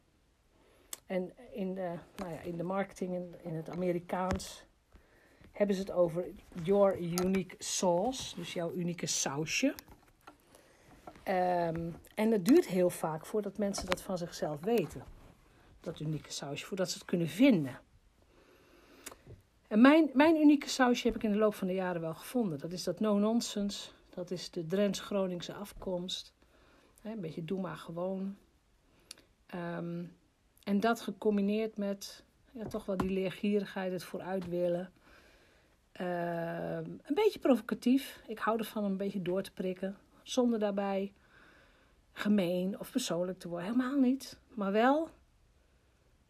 En 1.08 1.34
in 1.52 1.74
de, 1.74 1.94
nou 2.16 2.32
ja, 2.32 2.40
in 2.40 2.58
de 2.58 2.64
marketing, 2.64 3.14
in, 3.14 3.36
in 3.42 3.56
het 3.56 3.70
Amerikaans, 3.70 4.66
hebben 5.52 5.76
ze 5.76 5.82
het 5.82 5.92
over 5.92 6.26
your 6.64 7.00
unique 7.00 7.56
sauce. 7.60 8.36
Dus 8.36 8.54
jouw 8.54 8.72
unieke 8.74 9.06
sausje. 9.06 9.76
Um, 11.28 11.96
en 12.16 12.32
het 12.32 12.46
duurt 12.46 12.68
heel 12.68 12.90
vaak 12.90 13.26
voordat 13.26 13.58
mensen 13.58 13.86
dat 13.86 14.02
van 14.02 14.18
zichzelf 14.18 14.60
weten. 14.62 15.04
Dat 15.80 16.00
unieke 16.00 16.32
sausje, 16.32 16.66
voordat 16.66 16.90
ze 16.90 16.98
het 16.98 17.08
kunnen 17.08 17.28
vinden. 17.28 17.80
En 19.68 19.82
mijn, 19.82 20.10
mijn 20.14 20.36
unieke 20.36 20.70
sausje 20.70 21.08
heb 21.08 21.16
ik 21.16 21.24
in 21.24 21.32
de 21.32 21.38
loop 21.38 21.56
van 21.56 21.68
de 21.68 21.74
jaren 21.74 22.02
wel 22.02 22.14
gevonden. 22.14 22.60
Dat 22.60 22.72
is 22.72 22.84
dat 22.84 23.00
no-nonsense. 23.00 23.90
Dat 24.10 24.32
is 24.32 24.52
de 24.52 24.66
Drents-Groningse 24.66 25.54
afkomst. 25.54 26.34
een 27.02 27.22
beetje 27.22 27.46
doe 27.46 27.62
maar 27.62 27.78
gewoon. 27.78 28.38
Um, 29.56 30.16
en 30.67 30.79
dat 30.79 31.01
gecombineerd 31.01 31.77
met 31.77 32.24
ja, 32.51 32.65
toch 32.65 32.86
wel 32.86 32.97
die 32.97 33.09
leergierigheid, 33.09 33.91
het 33.91 34.03
vooruit 34.03 34.47
willen. 34.47 34.91
Uh, 36.01 36.77
een 36.77 37.13
beetje 37.13 37.39
provocatief. 37.39 38.21
Ik 38.27 38.39
hou 38.39 38.57
ervan 38.57 38.83
om 38.83 38.91
een 38.91 38.97
beetje 38.97 39.21
door 39.21 39.41
te 39.41 39.51
prikken. 39.51 39.97
Zonder 40.24 40.59
daarbij 40.59 41.13
gemeen 42.12 42.79
of 42.79 42.91
persoonlijk 42.91 43.39
te 43.39 43.47
worden. 43.47 43.67
Helemaal 43.67 44.00
niet. 44.00 44.39
Maar 44.47 44.71
wel, 44.71 45.09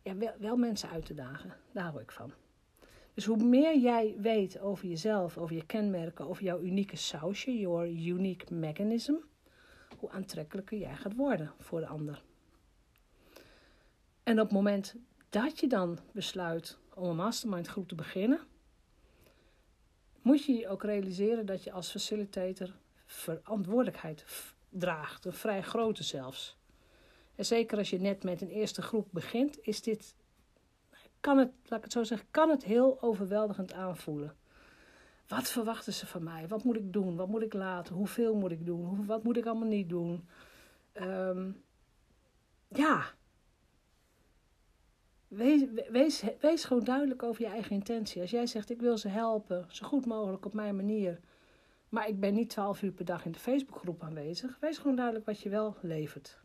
ja, 0.02 0.18
wel, 0.18 0.34
wel 0.40 0.58
mensen 0.58 0.90
uit 0.90 1.06
te 1.06 1.14
dagen. 1.14 1.54
Daar 1.72 1.84
hou 1.84 2.02
ik 2.02 2.12
van. 2.12 2.32
Dus 3.14 3.26
hoe 3.26 3.44
meer 3.44 3.78
jij 3.78 4.16
weet 4.20 4.60
over 4.60 4.88
jezelf, 4.88 5.38
over 5.38 5.56
je 5.56 5.66
kenmerken, 5.66 6.28
over 6.28 6.44
jouw 6.44 6.62
unieke 6.62 6.96
sausje, 6.96 7.60
your 7.60 7.88
unique 7.88 8.54
mechanism, 8.54 9.16
hoe 9.98 10.10
aantrekkelijker 10.10 10.78
jij 10.78 10.96
gaat 10.96 11.16
worden 11.16 11.52
voor 11.60 11.80
de 11.80 11.88
ander. 11.88 12.24
En 14.28 14.40
op 14.40 14.46
het 14.46 14.52
moment 14.52 14.96
dat 15.30 15.60
je 15.60 15.68
dan 15.68 16.00
besluit 16.12 16.78
om 16.94 17.10
een 17.10 17.16
mastermind 17.16 17.68
groep 17.68 17.88
te 17.88 17.96
beginnen, 17.96 18.40
moet 20.22 20.46
je 20.46 20.54
je 20.54 20.68
ook 20.68 20.84
realiseren 20.84 21.46
dat 21.46 21.64
je 21.64 21.72
als 21.72 21.92
facilitator 21.92 22.74
verantwoordelijkheid 23.06 24.26
draagt, 24.70 25.26
een 25.26 25.34
vrij 25.34 25.64
grote 25.64 26.04
zelfs. 26.04 26.58
En 27.36 27.46
zeker 27.46 27.78
als 27.78 27.90
je 27.90 28.00
net 28.00 28.24
met 28.24 28.42
een 28.42 28.50
eerste 28.50 28.82
groep 28.82 29.08
begint, 29.12 29.58
is 29.62 29.82
dit, 29.82 30.16
kan 31.20 31.38
het, 31.38 31.52
laat 31.64 31.78
ik 31.78 31.84
het 31.84 31.94
zo 31.94 32.04
zeggen, 32.04 32.28
kan 32.32 32.50
het 32.50 32.64
heel 32.64 33.02
overweldigend 33.02 33.74
aanvoelen. 33.74 34.36
Wat 35.28 35.50
verwachten 35.50 35.94
ze 35.94 36.08
van 36.08 36.24
mij? 36.24 36.48
Wat 36.48 36.64
moet 36.64 36.76
ik 36.76 36.94
doen? 36.94 37.16
Wat 37.16 37.28
moet 37.28 37.42
ik 37.42 37.54
laten? 37.54 37.96
Hoeveel 37.96 38.36
moet 38.36 38.52
ik 38.52 38.66
doen? 38.66 39.06
Wat 39.06 39.24
moet 39.24 39.38
ik 39.38 39.46
allemaal 39.46 39.68
niet 39.68 39.90
doen? 39.90 40.28
Um, 40.94 41.64
ja, 42.68 43.16
Wees, 45.28 45.64
wees, 45.90 46.24
wees 46.40 46.64
gewoon 46.64 46.84
duidelijk 46.84 47.24
over 47.24 47.42
je 47.42 47.48
eigen 47.48 47.72
intentie. 47.72 48.22
Als 48.22 48.32
jij 48.32 48.48
zegt, 48.48 48.70
ik 48.70 48.82
wil 48.82 48.98
ze 48.98 49.08
helpen, 49.08 49.66
zo 49.70 49.88
goed 49.88 50.06
mogelijk 50.06 50.46
op 50.46 50.54
mijn 50.54 50.76
manier. 50.76 51.20
Maar 51.90 52.08
ik 52.08 52.20
ben 52.20 52.34
niet 52.34 52.50
12 52.50 52.82
uur 52.82 52.92
per 52.92 53.06
dag 53.06 53.26
in 53.26 53.32
de 53.32 53.40
Facebookgroep 53.40 54.04
aanwezig. 54.04 54.58
Wees 54.60 54.78
gewoon 54.78 54.96
duidelijk 54.96 55.26
wat 55.26 55.42
je 55.42 55.50
wel 55.50 55.76
levert. 55.82 56.40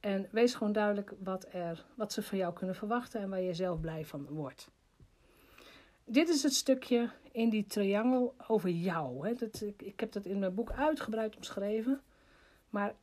En 0.00 0.28
wees 0.30 0.54
gewoon 0.54 0.72
duidelijk 0.72 1.14
wat, 1.18 1.46
er, 1.52 1.84
wat 1.94 2.12
ze 2.12 2.22
van 2.22 2.38
jou 2.38 2.52
kunnen 2.52 2.76
verwachten 2.76 3.20
en 3.20 3.30
waar 3.30 3.40
je 3.40 3.54
zelf 3.54 3.80
blij 3.80 4.04
van 4.04 4.26
wordt. 4.26 4.70
Dit 6.04 6.28
is 6.28 6.42
het 6.42 6.54
stukje 6.54 7.10
in 7.32 7.50
die 7.50 7.66
triangel 7.66 8.34
over 8.46 8.70
jou. 8.70 9.28
Ik, 9.28 9.82
ik 9.82 10.00
heb 10.00 10.12
dat 10.12 10.24
in 10.24 10.38
mijn 10.38 10.54
boek 10.54 10.70
uitgebreid 10.70 11.36
omschreven. 11.36 12.00
Maar 12.70 12.94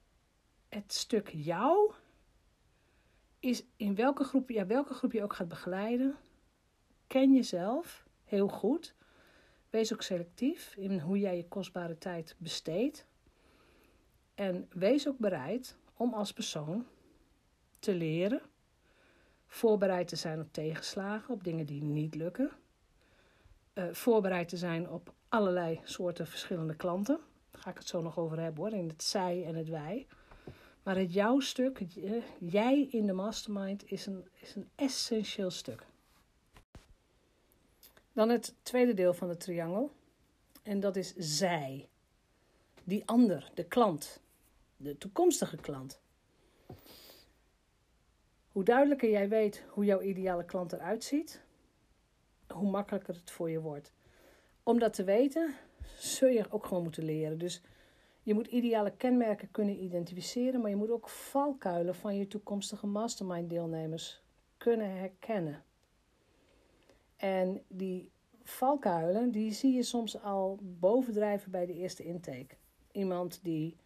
het 0.70 0.94
stuk 0.94 1.30
jou 1.30 1.92
is 3.40 3.64
in 3.76 3.96
welke 3.96 4.24
groep, 4.24 4.50
ja, 4.50 4.66
welke 4.66 4.94
groep 4.94 5.12
je 5.12 5.24
ook 5.24 5.34
gaat 5.34 5.48
begeleiden. 5.48 6.16
Ken 7.08 7.34
jezelf 7.34 8.06
heel 8.24 8.48
goed. 8.48 8.96
Wees 9.70 9.94
ook 9.94 10.02
selectief 10.02 10.76
in 10.76 11.00
hoe 11.00 11.20
jij 11.20 11.38
je 11.38 11.48
kostbare 11.48 11.98
tijd 11.98 12.36
besteedt. 12.38 13.06
En 14.36 14.70
wees 14.74 15.08
ook 15.08 15.18
bereid 15.18 15.78
om 15.94 16.14
als 16.14 16.34
persoon 16.34 16.86
te 17.80 17.94
leren, 17.96 18.42
voorbereid 19.48 20.08
te 20.08 20.16
zijn 20.16 20.40
op 20.40 20.54
tegenslagen, 20.54 21.34
op 21.34 21.44
dingen 21.44 21.66
die 21.66 21.84
niet 21.84 22.16
lukken, 22.16 22.52
uh, 23.74 23.84
voorbereid 23.92 24.50
te 24.50 24.58
zijn 24.58 24.90
op 24.90 25.14
allerlei 25.30 25.80
soorten 25.84 26.28
verschillende 26.28 26.76
klanten. 26.76 27.20
Daar 27.52 27.62
ga 27.62 27.70
ik 27.70 27.78
het 27.78 27.88
zo 27.88 28.02
nog 28.02 28.18
over 28.18 28.40
hebben 28.40 28.64
hoor, 28.64 28.74
in 28.74 28.88
het 28.88 29.04
zij 29.04 29.46
en 29.46 29.56
het 29.56 29.70
wij. 29.70 30.08
Maar 30.84 30.98
het 30.98 31.14
jouw 31.14 31.40
stuk, 31.40 31.82
jij 32.40 32.88
in 32.92 33.06
de 33.06 33.14
mastermind, 33.14 33.92
is 33.92 34.06
een, 34.06 34.28
is 34.34 34.56
een 34.56 34.70
essentieel 34.76 35.52
stuk. 35.52 35.86
Dan 38.14 38.30
het 38.30 38.56
tweede 38.62 38.94
deel 38.94 39.14
van 39.14 39.28
de 39.28 39.38
triangel. 39.38 39.92
En 40.64 40.80
dat 40.80 40.96
is 40.96 41.14
zij. 41.18 41.88
Die 42.84 43.04
ander, 43.06 43.52
de 43.54 43.64
klant. 43.64 44.22
De 44.78 44.98
toekomstige 44.98 45.58
klant. 45.58 46.00
Hoe 48.52 48.64
duidelijker 48.64 49.10
jij 49.10 49.30
weet 49.30 49.64
hoe 49.70 49.86
jouw 49.86 50.02
ideale 50.02 50.46
klant 50.46 50.74
eruit 50.74 51.04
ziet, 51.04 51.42
hoe 52.48 52.70
makkelijker 52.70 53.16
het 53.16 53.32
voor 53.32 53.50
je 53.50 53.62
wordt. 53.62 53.92
Om 54.64 54.80
dat 54.80 54.94
te 54.94 55.04
weten, 55.04 55.56
zul 55.98 56.30
je 56.30 56.46
ook 56.50 56.66
gewoon 56.66 56.84
moeten 56.84 57.04
leren. 57.04 57.38
Dus 57.38 57.62
je 58.30 58.36
moet 58.36 58.48
ideale 58.48 58.92
kenmerken 58.98 59.52
kunnen 59.52 59.84
identificeren, 59.84 60.62
maar 60.62 60.70
je 60.70 60.76
moet 60.76 60.90
ook 60.90 61.10
valkuilen 61.10 61.96
van 61.96 62.16
je 62.16 62.28
toekomstige 62.28 62.88
mastermind 62.88 63.50
deelnemers 63.50 64.22
kunnen 64.58 64.98
herkennen. 64.98 65.64
En 67.16 67.62
die 67.68 68.12
valkuilen, 68.44 69.32
die 69.32 69.52
zie 69.52 69.74
je 69.74 69.84
soms 69.84 70.22
al 70.22 70.60
bovendrijven 70.62 71.52
bij 71.52 71.66
de 71.66 71.74
eerste 71.74 72.04
intake. 72.04 72.56
Iemand 72.92 73.40
die 73.44 73.78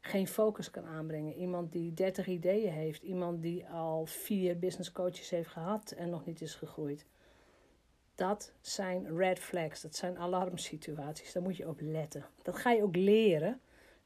geen 0.00 0.28
focus 0.28 0.70
kan 0.70 0.84
aanbrengen, 0.84 1.34
iemand 1.34 1.72
die 1.72 1.94
30 1.94 2.26
ideeën 2.26 2.72
heeft, 2.72 3.02
iemand 3.02 3.42
die 3.42 3.68
al 3.68 4.06
vier 4.06 4.58
business 4.58 4.92
coaches 4.92 5.30
heeft 5.30 5.48
gehad 5.48 5.90
en 5.90 6.10
nog 6.10 6.24
niet 6.24 6.40
is 6.40 6.54
gegroeid. 6.54 7.06
Dat 8.14 8.52
zijn 8.60 9.16
red 9.16 9.38
flags, 9.38 9.80
dat 9.80 9.94
zijn 9.94 10.18
alarmsituaties. 10.18 11.32
Daar 11.32 11.42
moet 11.42 11.56
je 11.56 11.68
op 11.68 11.80
letten. 11.80 12.26
Dat 12.42 12.56
ga 12.56 12.70
je 12.70 12.82
ook 12.82 12.96
leren, 12.96 13.60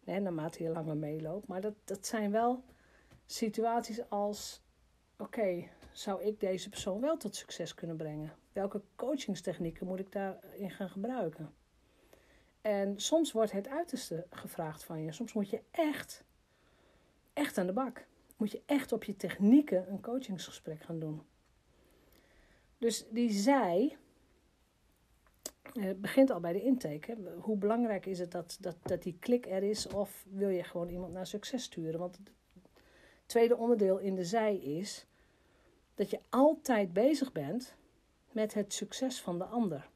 hè, 0.07 0.21
naarmate 0.21 0.63
je 0.63 0.71
langer 0.71 0.97
meeloopt. 0.97 1.47
Maar 1.47 1.61
dat, 1.61 1.75
dat 1.85 2.07
zijn 2.07 2.31
wel 2.31 2.65
situaties 3.27 4.11
als: 4.11 4.63
oké, 5.19 5.69
zou 5.93 6.23
ik 6.23 6.41
deze 6.41 6.69
persoon 6.69 7.01
wel 7.01 7.17
tot 7.17 7.37
succes 7.37 7.75
kunnen 7.75 7.97
brengen? 7.97 8.33
Welke 8.53 8.83
coachingstechnieken 8.97 9.87
moet 9.87 10.01
ik 10.01 10.13
daarin 10.13 10.71
gaan 10.71 10.89
gebruiken? 10.89 11.55
En 12.61 13.01
soms 13.01 13.33
wordt 13.33 13.53
het 13.53 13.69
uiterste 13.69 14.27
gevraagd 14.31 14.85
van 14.85 15.03
je. 15.03 15.13
Soms 15.13 15.33
moet 15.33 15.51
je 15.51 15.63
echt, 15.71 16.25
echt 17.33 17.59
aan 17.59 17.67
de 17.67 17.73
bak. 17.73 18.07
Moet 18.37 18.51
je 18.51 18.63
echt 18.67 18.93
op 18.93 19.05
je 19.05 19.17
technieken 19.17 19.91
een 19.91 20.01
coachingsgesprek 20.01 20.83
gaan 20.83 20.99
doen. 20.99 21.23
Dus 22.79 23.07
die 23.11 23.31
zij, 23.31 23.97
het 25.83 26.01
begint 26.01 26.31
al 26.31 26.41
bij 26.41 26.53
de 26.53 26.63
intake. 26.63 27.13
Hè. 27.13 27.35
Hoe 27.35 27.57
belangrijk 27.57 28.07
is 28.07 28.19
het 28.19 28.31
dat, 28.31 28.57
dat, 28.61 28.77
dat 28.83 29.03
die 29.03 29.17
klik 29.21 29.47
er 29.47 29.63
is 29.63 29.87
of 29.87 30.25
wil 30.31 30.49
je 30.49 30.63
gewoon 30.63 30.89
iemand 30.89 31.13
naar 31.13 31.27
succes 31.27 31.63
sturen? 31.63 32.01
Want 32.01 32.17
het 32.17 32.33
tweede 33.27 33.57
onderdeel 33.57 33.99
in 33.99 34.15
de 34.15 34.25
zij 34.25 34.57
is 34.57 35.07
dat 35.95 36.11
je 36.11 36.21
altijd 36.29 36.93
bezig 36.93 37.33
bent 37.33 37.75
met 38.33 38.55
het 38.55 38.73
succes 38.73 39.21
van 39.21 39.39
de 39.39 39.45
ander. 39.45 39.89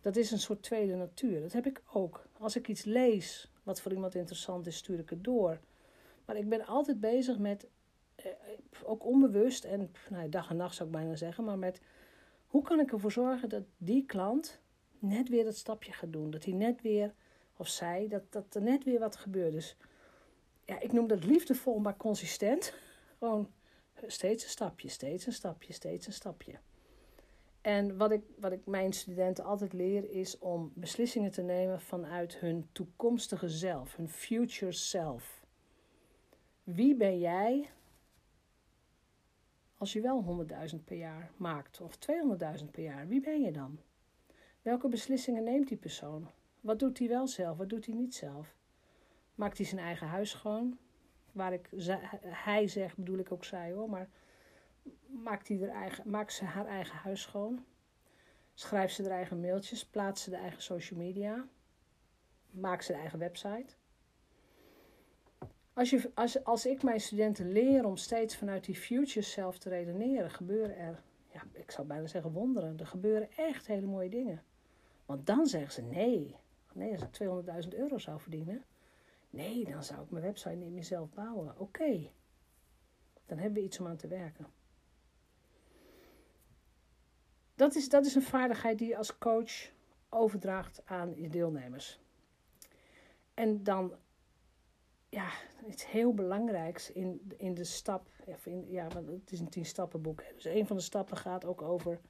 Dat 0.00 0.16
is 0.16 0.30
een 0.30 0.38
soort 0.38 0.62
tweede 0.62 0.94
natuur. 0.94 1.40
Dat 1.40 1.52
heb 1.52 1.66
ik 1.66 1.82
ook. 1.92 2.26
Als 2.38 2.56
ik 2.56 2.68
iets 2.68 2.84
lees 2.84 3.50
wat 3.62 3.80
voor 3.80 3.92
iemand 3.92 4.14
interessant 4.14 4.66
is, 4.66 4.76
stuur 4.76 4.98
ik 4.98 5.10
het 5.10 5.24
door. 5.24 5.60
Maar 6.24 6.36
ik 6.36 6.48
ben 6.48 6.66
altijd 6.66 7.00
bezig 7.00 7.38
met, 7.38 7.68
eh, 8.14 8.26
ook 8.84 9.04
onbewust 9.04 9.64
en 9.64 9.90
nou, 10.10 10.28
dag 10.28 10.50
en 10.50 10.56
nacht 10.56 10.74
zou 10.74 10.88
ik 10.88 10.94
bijna 10.94 11.14
zeggen, 11.14 11.44
maar 11.44 11.58
met 11.58 11.80
hoe 12.52 12.62
kan 12.62 12.80
ik 12.80 12.92
ervoor 12.92 13.12
zorgen 13.12 13.48
dat 13.48 13.62
die 13.76 14.06
klant 14.06 14.60
net 14.98 15.28
weer 15.28 15.44
dat 15.44 15.56
stapje 15.56 15.92
gaat 15.92 16.12
doen. 16.12 16.30
Dat 16.30 16.44
hij 16.44 16.54
net 16.54 16.82
weer, 16.82 17.14
of 17.56 17.68
zij, 17.68 18.08
dat, 18.08 18.22
dat 18.32 18.54
er 18.54 18.62
net 18.62 18.84
weer 18.84 18.98
wat 18.98 19.16
gebeurt. 19.16 19.52
Dus 19.52 19.76
ja, 20.64 20.80
ik 20.80 20.92
noem 20.92 21.06
dat 21.06 21.24
liefdevol, 21.24 21.78
maar 21.78 21.96
consistent. 21.96 22.74
Gewoon 23.18 23.50
steeds 24.06 24.44
een 24.44 24.50
stapje, 24.50 24.88
steeds 24.88 25.26
een 25.26 25.32
stapje, 25.32 25.72
steeds 25.72 26.06
een 26.06 26.12
stapje. 26.12 26.58
En 27.60 27.96
wat 27.96 28.10
ik, 28.10 28.22
wat 28.38 28.52
ik 28.52 28.66
mijn 28.66 28.92
studenten 28.92 29.44
altijd 29.44 29.72
leer 29.72 30.10
is 30.10 30.38
om 30.38 30.72
beslissingen 30.74 31.30
te 31.30 31.42
nemen 31.42 31.80
vanuit 31.80 32.36
hun 32.36 32.68
toekomstige 32.72 33.48
zelf, 33.48 33.96
hun 33.96 34.08
future 34.08 34.72
self. 34.72 35.44
Wie 36.62 36.96
ben 36.96 37.18
jij 37.18 37.70
als 39.82 39.92
je 39.92 40.00
wel 40.00 40.46
100.000 40.74 40.84
per 40.84 40.96
jaar 40.96 41.30
maakt 41.36 41.80
of 41.80 41.98
200.000 42.58 42.70
per 42.70 42.82
jaar? 42.82 43.08
Wie 43.08 43.20
ben 43.20 43.40
je 43.40 43.52
dan? 43.52 43.78
Welke 44.62 44.88
beslissingen 44.88 45.44
neemt 45.44 45.68
die 45.68 45.76
persoon? 45.76 46.30
Wat 46.60 46.78
doet 46.78 46.98
hij 46.98 47.08
wel 47.08 47.26
zelf, 47.26 47.56
wat 47.56 47.68
doet 47.68 47.86
hij 47.86 47.94
niet 47.94 48.14
zelf? 48.14 48.56
Maakt 49.34 49.56
hij 49.56 49.66
zijn 49.66 49.80
eigen 49.80 50.06
huis 50.06 50.30
schoon? 50.30 50.78
Waar 51.32 51.52
ik 51.52 51.68
hij 52.22 52.68
zeg, 52.68 52.96
bedoel 52.96 53.18
ik 53.18 53.32
ook 53.32 53.44
zij 53.44 53.72
hoor, 53.72 53.90
maar 53.90 54.08
maakt, 55.06 55.48
hij 55.48 55.58
haar 55.58 55.68
eigen, 55.68 56.10
maakt 56.10 56.32
ze 56.32 56.44
haar 56.44 56.66
eigen 56.66 56.96
huis 56.96 57.22
schoon? 57.22 57.64
Schrijft 58.54 58.94
ze 58.94 59.02
haar 59.02 59.10
eigen 59.10 59.40
mailtjes? 59.40 59.86
Plaatst 59.86 60.24
ze 60.24 60.30
de 60.30 60.36
eigen 60.36 60.62
social 60.62 60.98
media? 60.98 61.48
Maakt 62.50 62.84
ze 62.84 62.92
de 62.92 62.98
eigen 62.98 63.18
website? 63.18 63.74
Als, 65.74 65.90
je, 65.90 66.10
als, 66.14 66.44
als 66.44 66.66
ik 66.66 66.82
mijn 66.82 67.00
studenten 67.00 67.52
leer 67.52 67.84
om 67.84 67.96
steeds 67.96 68.36
vanuit 68.36 68.64
die 68.64 68.74
future 68.74 69.22
self 69.22 69.58
te 69.58 69.68
redeneren, 69.68 70.30
gebeuren 70.30 70.76
er, 70.76 71.02
ja, 71.32 71.42
ik 71.52 71.70
zou 71.70 71.86
bijna 71.86 72.06
zeggen 72.06 72.32
wonderen. 72.32 72.78
Er 72.78 72.86
gebeuren 72.86 73.28
echt 73.36 73.66
hele 73.66 73.86
mooie 73.86 74.10
dingen. 74.10 74.42
Want 75.06 75.26
dan 75.26 75.46
zeggen 75.46 75.72
ze 75.72 75.82
nee. 75.82 76.36
Nee, 76.72 76.92
als 76.92 77.02
ik 77.02 77.64
200.000 77.64 77.78
euro 77.78 77.98
zou 77.98 78.20
verdienen, 78.20 78.64
nee, 79.30 79.64
dan 79.64 79.84
zou 79.84 80.02
ik 80.02 80.10
mijn 80.10 80.24
website 80.24 80.54
niet 80.54 80.72
meer 80.72 80.84
zelf 80.84 81.12
bouwen. 81.12 81.58
Oké, 81.58 82.10
dan 83.26 83.38
hebben 83.38 83.60
we 83.60 83.66
iets 83.66 83.80
om 83.80 83.86
aan 83.86 83.96
te 83.96 84.08
werken. 84.08 84.46
Dat 87.54 87.74
is, 87.74 87.88
dat 87.88 88.06
is 88.06 88.14
een 88.14 88.22
vaardigheid 88.22 88.78
die 88.78 88.88
je 88.88 88.96
als 88.96 89.18
coach 89.18 89.70
overdraagt 90.08 90.86
aan 90.86 91.14
je 91.16 91.28
deelnemers. 91.28 92.00
En 93.34 93.62
dan 93.62 93.94
ja, 95.12 95.30
iets 95.66 95.86
heel 95.86 96.14
belangrijks 96.14 96.92
in, 96.92 97.32
in 97.36 97.54
de 97.54 97.64
stap. 97.64 98.06
In, 98.44 98.66
ja, 98.70 98.88
want 98.88 99.08
het 99.08 99.32
is 99.32 99.40
een 99.40 99.48
tien 99.48 99.66
stappenboek. 99.66 100.22
Dus 100.34 100.44
een 100.44 100.66
van 100.66 100.76
de 100.76 100.82
stappen 100.82 101.16
gaat 101.16 101.44
ook 101.44 101.62
over 101.62 102.00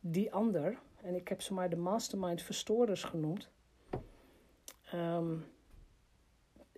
die 0.00 0.32
ander. 0.32 0.78
En 1.02 1.14
ik 1.14 1.28
heb 1.28 1.42
ze 1.42 1.54
maar 1.54 1.70
de 1.70 1.76
mastermind 1.76 2.42
verstoorders 2.42 3.04
genoemd. 3.04 3.50
Ehm, 4.90 5.36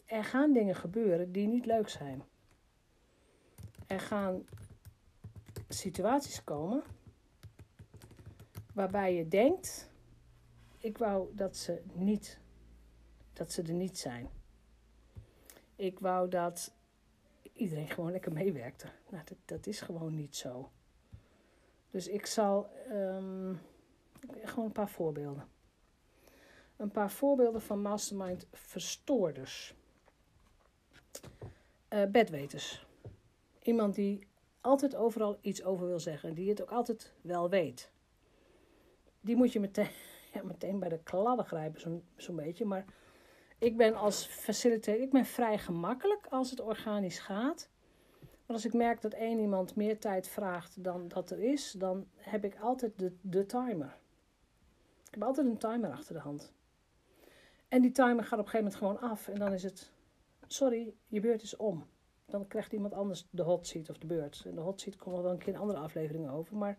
er 0.04 0.24
gaan 0.24 0.52
dingen 0.52 0.74
gebeuren 0.74 1.32
die 1.32 1.46
niet 1.46 1.66
leuk 1.66 1.88
zijn. 1.88 2.22
Er 3.86 4.00
gaan 4.00 4.46
situaties 5.68 6.44
komen 6.44 6.82
waarbij 8.74 9.14
je 9.14 9.28
denkt: 9.28 9.90
ik 10.78 10.98
wou 10.98 11.34
dat 11.34 11.56
ze 11.56 11.82
niet, 11.92 12.38
dat 13.32 13.52
ze 13.52 13.62
er 13.62 13.74
niet 13.74 13.98
zijn. 13.98 14.35
Ik 15.76 15.98
wou 15.98 16.28
dat 16.28 16.74
iedereen 17.52 17.88
gewoon 17.88 18.10
lekker 18.10 18.32
meewerkte. 18.32 18.86
Nou, 19.08 19.24
dat, 19.24 19.38
dat 19.44 19.66
is 19.66 19.80
gewoon 19.80 20.14
niet 20.14 20.36
zo. 20.36 20.70
Dus 21.90 22.08
ik 22.08 22.26
zal 22.26 22.70
um, 22.90 23.60
gewoon 24.42 24.64
een 24.64 24.72
paar 24.72 24.90
voorbeelden. 24.90 25.48
Een 26.76 26.90
paar 26.90 27.10
voorbeelden 27.10 27.62
van 27.62 27.80
mastermind 27.80 28.46
verstoorders. 28.52 29.74
Uh, 31.88 32.04
bedweters. 32.04 32.86
Iemand 33.62 33.94
die 33.94 34.26
altijd 34.60 34.96
overal 34.96 35.38
iets 35.40 35.64
over 35.64 35.86
wil 35.86 36.00
zeggen. 36.00 36.34
Die 36.34 36.48
het 36.48 36.62
ook 36.62 36.70
altijd 36.70 37.12
wel 37.20 37.48
weet. 37.48 37.90
Die 39.20 39.36
moet 39.36 39.52
je 39.52 39.60
meteen, 39.60 39.90
meteen 40.42 40.78
bij 40.78 40.88
de 40.88 40.98
kladden 41.02 41.46
grijpen, 41.46 41.80
zo'n 41.80 42.04
zo'n 42.16 42.36
beetje. 42.36 42.64
Maar 42.64 42.84
ik 43.58 43.76
ben 43.76 43.94
als 43.94 44.26
facilitator, 44.26 45.02
ik 45.02 45.10
ben 45.10 45.26
vrij 45.26 45.58
gemakkelijk 45.58 46.26
als 46.30 46.50
het 46.50 46.60
organisch 46.60 47.18
gaat. 47.18 47.68
Maar 48.20 48.56
als 48.56 48.64
ik 48.64 48.72
merk 48.72 49.00
dat 49.00 49.12
één 49.12 49.38
iemand 49.38 49.74
meer 49.74 49.98
tijd 49.98 50.28
vraagt 50.28 50.84
dan 50.84 51.08
dat 51.08 51.30
er 51.30 51.38
is, 51.38 51.72
dan 51.72 52.06
heb 52.16 52.44
ik 52.44 52.60
altijd 52.60 52.98
de, 52.98 53.16
de 53.20 53.46
timer. 53.46 53.98
Ik 55.04 55.14
heb 55.14 55.22
altijd 55.22 55.46
een 55.46 55.58
timer 55.58 55.90
achter 55.90 56.14
de 56.14 56.20
hand. 56.20 56.52
En 57.68 57.82
die 57.82 57.92
timer 57.92 58.24
gaat 58.24 58.38
op 58.38 58.44
een 58.44 58.50
gegeven 58.50 58.72
moment 58.72 59.00
gewoon 59.00 59.10
af. 59.10 59.28
En 59.28 59.38
dan 59.38 59.52
is 59.52 59.62
het, 59.62 59.90
sorry, 60.46 60.94
je 61.06 61.20
beurt 61.20 61.42
is 61.42 61.56
om. 61.56 61.86
Dan 62.26 62.46
krijgt 62.46 62.72
iemand 62.72 62.94
anders 62.94 63.26
de 63.30 63.42
hot 63.42 63.66
seat 63.66 63.90
of 63.90 63.98
de 63.98 64.06
beurt. 64.06 64.42
En 64.46 64.54
de 64.54 64.60
hot 64.60 64.80
seat 64.80 64.96
komt 64.96 65.16
er 65.16 65.22
wel 65.22 65.32
een 65.32 65.38
keer 65.38 65.54
in 65.54 65.60
andere 65.60 65.78
afleveringen 65.78 66.30
over. 66.30 66.56
Maar 66.56 66.78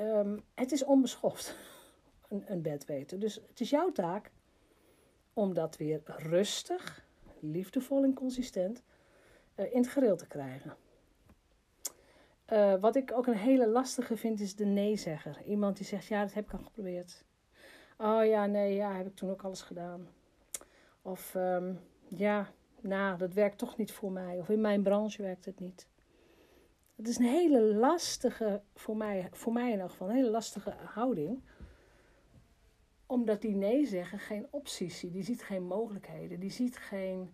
um, 0.00 0.42
het 0.54 0.72
is 0.72 0.84
onbeschoft, 0.84 1.56
een, 2.28 2.44
een 2.46 2.62
bedweter. 2.62 3.18
Dus 3.18 3.34
het 3.34 3.60
is 3.60 3.70
jouw 3.70 3.92
taak 3.92 4.30
om 5.38 5.54
dat 5.54 5.76
weer 5.76 6.00
rustig, 6.04 7.06
liefdevol 7.40 8.04
en 8.04 8.14
consistent 8.14 8.82
uh, 9.56 9.72
in 9.72 9.80
het 9.80 9.88
gereel 9.88 10.16
te 10.16 10.26
krijgen. 10.26 10.76
Uh, 12.52 12.74
wat 12.80 12.96
ik 12.96 13.12
ook 13.12 13.26
een 13.26 13.36
hele 13.36 13.68
lastige 13.68 14.16
vind, 14.16 14.40
is 14.40 14.54
de 14.54 14.64
nee-zegger. 14.64 15.42
Iemand 15.46 15.76
die 15.76 15.86
zegt, 15.86 16.06
ja, 16.06 16.22
dat 16.22 16.32
heb 16.32 16.44
ik 16.44 16.52
al 16.52 16.64
geprobeerd. 16.64 17.24
Oh 17.96 18.24
ja, 18.24 18.46
nee, 18.46 18.74
ja, 18.74 18.92
heb 18.92 19.06
ik 19.06 19.14
toen 19.14 19.30
ook 19.30 19.42
alles 19.42 19.62
gedaan. 19.62 20.08
Of 21.02 21.34
um, 21.34 21.80
ja, 22.08 22.48
nou, 22.80 23.18
dat 23.18 23.34
werkt 23.34 23.58
toch 23.58 23.76
niet 23.76 23.92
voor 23.92 24.12
mij. 24.12 24.38
Of 24.38 24.48
in 24.48 24.60
mijn 24.60 24.82
branche 24.82 25.22
werkt 25.22 25.44
het 25.44 25.60
niet. 25.60 25.88
Het 26.96 27.08
is 27.08 27.18
een 27.18 27.24
hele 27.24 27.60
lastige, 27.60 28.62
voor 28.74 28.96
mij, 28.96 29.28
voor 29.30 29.52
mij 29.52 29.72
in 29.72 29.80
elk 29.80 29.90
geval, 29.90 30.08
een 30.08 30.14
hele 30.14 30.30
lastige 30.30 30.74
houding 30.84 31.42
omdat 33.08 33.40
die 33.40 33.54
nee 33.54 33.86
zeggen 33.86 34.18
geen 34.18 34.46
opties 34.50 34.98
ziet. 34.98 35.12
Die 35.12 35.22
ziet 35.22 35.42
geen 35.42 35.62
mogelijkheden. 35.62 36.40
Die 36.40 36.50
ziet 36.50 36.76
geen, 36.76 37.30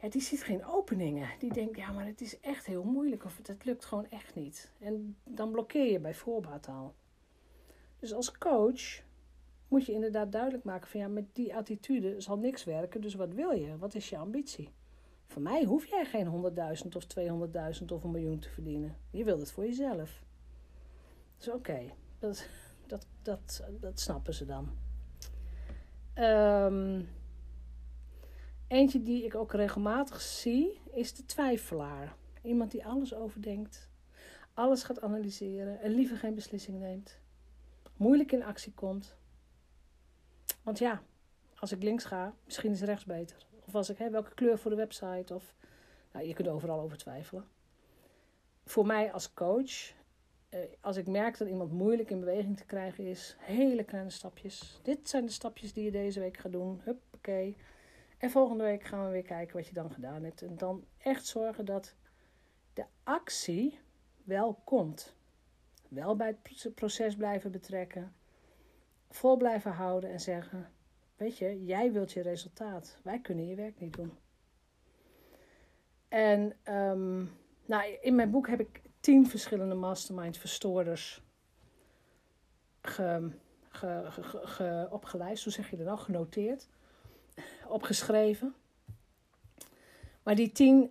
ja, 0.00 0.08
die 0.08 0.20
ziet 0.20 0.42
geen 0.42 0.64
openingen. 0.64 1.28
Die 1.38 1.52
denkt, 1.52 1.76
ja, 1.76 1.92
maar 1.92 2.06
het 2.06 2.20
is 2.20 2.40
echt 2.40 2.66
heel 2.66 2.84
moeilijk. 2.84 3.24
Of 3.24 3.36
het 3.42 3.64
lukt 3.64 3.84
gewoon 3.84 4.10
echt 4.10 4.34
niet. 4.34 4.72
En 4.78 5.16
dan 5.24 5.50
blokkeer 5.50 5.90
je 5.90 6.00
bij 6.00 6.14
voorbaat 6.14 6.68
al. 6.68 6.94
Dus 7.98 8.12
als 8.12 8.38
coach 8.38 9.02
moet 9.68 9.86
je 9.86 9.92
inderdaad 9.92 10.32
duidelijk 10.32 10.64
maken 10.64 10.88
van 10.88 11.00
ja, 11.00 11.08
met 11.08 11.34
die 11.34 11.56
attitude 11.56 12.20
zal 12.20 12.38
niks 12.38 12.64
werken. 12.64 13.00
Dus 13.00 13.14
wat 13.14 13.34
wil 13.34 13.50
je? 13.50 13.78
Wat 13.78 13.94
is 13.94 14.08
je 14.08 14.16
ambitie? 14.16 14.72
Voor 15.26 15.42
mij 15.42 15.64
hoef 15.64 15.86
jij 15.86 16.04
geen 16.04 16.26
100.000 16.26 16.88
of 16.92 17.06
200.000 17.80 17.84
of 17.86 18.04
een 18.04 18.10
miljoen 18.10 18.38
te 18.38 18.48
verdienen. 18.48 18.96
Je 19.10 19.24
wilt 19.24 19.40
het 19.40 19.52
voor 19.52 19.64
jezelf. 19.64 20.22
Dus 21.36 21.48
oké, 21.48 21.92
dat, 22.18 22.48
dat, 23.30 23.64
dat 23.80 24.00
snappen 24.00 24.34
ze 24.34 24.44
dan. 24.44 24.70
Um, 26.14 27.08
eentje 28.68 29.02
die 29.02 29.24
ik 29.24 29.34
ook 29.34 29.52
regelmatig 29.52 30.20
zie, 30.20 30.80
is 30.90 31.14
de 31.14 31.26
twijfelaar. 31.26 32.14
Iemand 32.42 32.70
die 32.70 32.86
alles 32.86 33.14
overdenkt. 33.14 33.88
alles 34.54 34.82
gaat 34.82 35.00
analyseren 35.00 35.80
en 35.80 35.90
liever 35.90 36.16
geen 36.16 36.34
beslissing 36.34 36.78
neemt. 36.78 37.18
Moeilijk 37.96 38.32
in 38.32 38.44
actie 38.44 38.72
komt. 38.74 39.16
Want 40.62 40.78
ja, 40.78 41.02
als 41.54 41.72
ik 41.72 41.82
links 41.82 42.04
ga, 42.04 42.34
misschien 42.44 42.70
is 42.70 42.80
rechts 42.80 43.04
beter. 43.04 43.46
Of 43.66 43.74
als 43.74 43.90
ik, 43.90 43.98
welke 43.98 44.34
kleur 44.34 44.58
voor 44.58 44.70
de 44.70 44.76
website? 44.76 45.34
Of, 45.34 45.54
nou, 46.12 46.26
je 46.26 46.34
kunt 46.34 46.48
overal 46.48 46.80
over 46.80 46.96
twijfelen. 46.96 47.44
Voor 48.64 48.86
mij 48.86 49.12
als 49.12 49.32
coach, 49.32 49.92
als 50.80 50.96
ik 50.96 51.06
merk 51.06 51.38
dat 51.38 51.48
iemand 51.48 51.72
moeilijk 51.72 52.10
in 52.10 52.20
beweging 52.20 52.56
te 52.56 52.64
krijgen 52.64 53.04
is, 53.04 53.36
hele 53.38 53.84
kleine 53.84 54.10
stapjes. 54.10 54.80
Dit 54.82 55.08
zijn 55.08 55.26
de 55.26 55.32
stapjes 55.32 55.72
die 55.72 55.84
je 55.84 55.90
deze 55.90 56.20
week 56.20 56.36
gaat 56.36 56.52
doen. 56.52 56.80
Huppakee. 56.84 57.56
En 58.18 58.30
volgende 58.30 58.64
week 58.64 58.82
gaan 58.82 59.04
we 59.04 59.12
weer 59.12 59.22
kijken 59.22 59.56
wat 59.56 59.66
je 59.66 59.74
dan 59.74 59.90
gedaan 59.90 60.22
hebt. 60.22 60.42
En 60.42 60.56
dan 60.56 60.84
echt 60.98 61.26
zorgen 61.26 61.64
dat 61.64 61.94
de 62.74 62.84
actie 63.02 63.78
wel 64.24 64.60
komt. 64.64 65.14
Wel 65.88 66.16
bij 66.16 66.36
het 66.44 66.74
proces 66.74 67.16
blijven 67.16 67.50
betrekken. 67.50 68.14
Vol 69.10 69.36
blijven 69.36 69.72
houden 69.72 70.10
en 70.10 70.20
zeggen: 70.20 70.70
Weet 71.16 71.38
je, 71.38 71.64
jij 71.64 71.92
wilt 71.92 72.12
je 72.12 72.22
resultaat. 72.22 72.98
Wij 73.02 73.20
kunnen 73.20 73.46
je 73.46 73.54
werk 73.54 73.80
niet 73.80 73.92
doen. 73.92 74.12
En 76.08 76.56
um, 76.74 77.30
nou, 77.66 77.98
in 78.00 78.14
mijn 78.14 78.30
boek 78.30 78.48
heb 78.48 78.60
ik 78.60 78.80
tien 79.00 79.28
verschillende 79.28 79.74
mastermind 79.74 80.36
verstoorders 80.36 81.22
ge, 82.82 83.30
ge, 83.68 84.10
ge, 84.44 84.88
opgelijst. 84.90 85.44
Hoe 85.44 85.52
zeg 85.52 85.70
je 85.70 85.76
dat 85.76 85.86
nou? 85.86 85.98
Genoteerd. 85.98 86.68
Opgeschreven. 87.68 88.54
Maar 90.22 90.34
die 90.34 90.52
tien, 90.52 90.90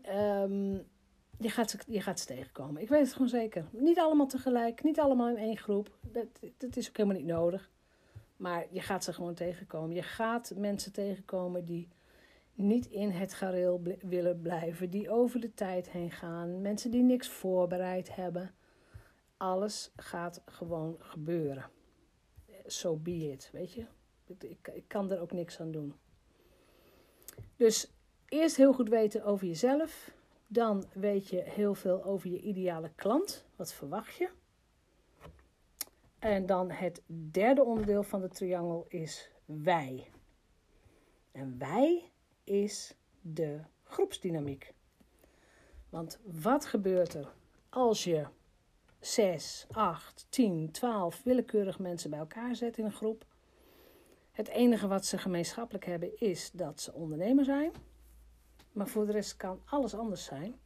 je, 1.38 1.50
gaat 1.50 1.69
ze, 1.69 1.78
je 1.88 2.02
gaat 2.02 2.19
ze 2.19 2.26
tegenkomen. 2.26 2.82
Ik 2.82 2.89
weet 2.89 3.02
het 3.02 3.12
gewoon 3.12 3.30
zeker. 3.30 3.65
Niet 3.72 4.00
allemaal 4.00 4.28
tegelijk, 4.28 4.84
niet 4.84 5.00
allemaal 5.00 5.30
in 5.30 5.38
één 5.38 5.58
groep. 5.58 5.98
Dat, 6.02 6.26
dat 6.58 6.76
is 6.76 6.89
ook 6.89 6.98
helemaal 6.98 7.17
niet 7.17 7.28
nodig. 7.28 7.69
Maar 8.38 8.65
je 8.69 8.82
gaat 8.82 9.04
ze 9.04 9.13
gewoon 9.13 9.34
tegenkomen. 9.34 9.95
Je 9.95 10.04
gaat 10.04 10.54
mensen 10.56 10.91
tegenkomen 10.91 11.65
die 11.65 11.88
niet 12.60 12.86
in 12.86 13.10
het 13.10 13.34
gareel 13.34 13.82
willen 14.02 14.41
blijven, 14.41 14.89
die 14.89 15.10
over 15.10 15.39
de 15.39 15.54
tijd 15.54 15.89
heen 15.89 16.12
gaan, 16.12 16.62
mensen 16.62 16.91
die 16.91 17.04
niks 17.04 17.30
voorbereid 17.30 18.15
hebben. 18.15 18.52
Alles 19.38 19.91
gaat 19.95 20.41
gewoon 20.45 20.95
gebeuren. 21.00 21.69
So 22.65 22.95
be 22.95 23.32
it, 23.32 23.50
weet 23.52 23.74
je. 23.74 23.86
Ik, 24.26 24.67
ik 24.74 24.84
kan 24.88 25.12
er 25.12 25.19
ook 25.19 25.32
niks 25.32 25.60
aan 25.60 25.72
doen. 25.72 25.93
Dus 27.56 27.91
eerst 28.26 28.56
heel 28.56 28.74
goed 28.74 28.89
weten 28.89 29.24
over 29.24 29.48
jezelf. 29.48 30.12
Dan 30.48 30.86
weet 30.93 31.28
je 31.28 31.41
heel 31.41 31.76
veel 31.76 32.04
over 32.04 32.30
je 32.30 32.41
ideale 32.41 32.91
klant. 32.95 33.45
Wat 33.56 33.74
verwacht 33.74 34.15
je? 34.15 34.30
En 36.19 36.45
dan 36.45 36.72
het 36.72 37.02
derde 37.32 37.63
onderdeel 37.63 38.04
van 38.04 38.22
de 38.22 38.30
triangel 38.30 38.86
is 38.88 39.32
wij. 39.45 40.10
En 41.32 41.58
wij 41.58 42.12
is 42.49 42.95
de 43.21 43.59
groepsdynamiek. 43.83 44.73
Want 45.89 46.19
wat 46.23 46.65
gebeurt 46.65 47.13
er 47.13 47.33
als 47.69 48.03
je 48.03 48.25
6, 48.99 49.67
8, 49.71 50.25
10, 50.29 50.71
12 50.71 51.23
willekeurig 51.23 51.79
mensen 51.79 52.09
bij 52.09 52.19
elkaar 52.19 52.55
zet 52.55 52.77
in 52.77 52.85
een 52.85 52.91
groep? 52.91 53.25
Het 54.31 54.47
enige 54.47 54.88
wat 54.88 55.05
ze 55.05 55.17
gemeenschappelijk 55.17 55.85
hebben 55.85 56.19
is 56.19 56.51
dat 56.51 56.81
ze 56.81 56.93
ondernemer 56.93 57.45
zijn. 57.45 57.71
Maar 58.71 58.88
voor 58.88 59.05
de 59.05 59.12
rest 59.12 59.38
kan 59.38 59.62
alles 59.65 59.95
anders 59.95 60.23
zijn. 60.23 60.59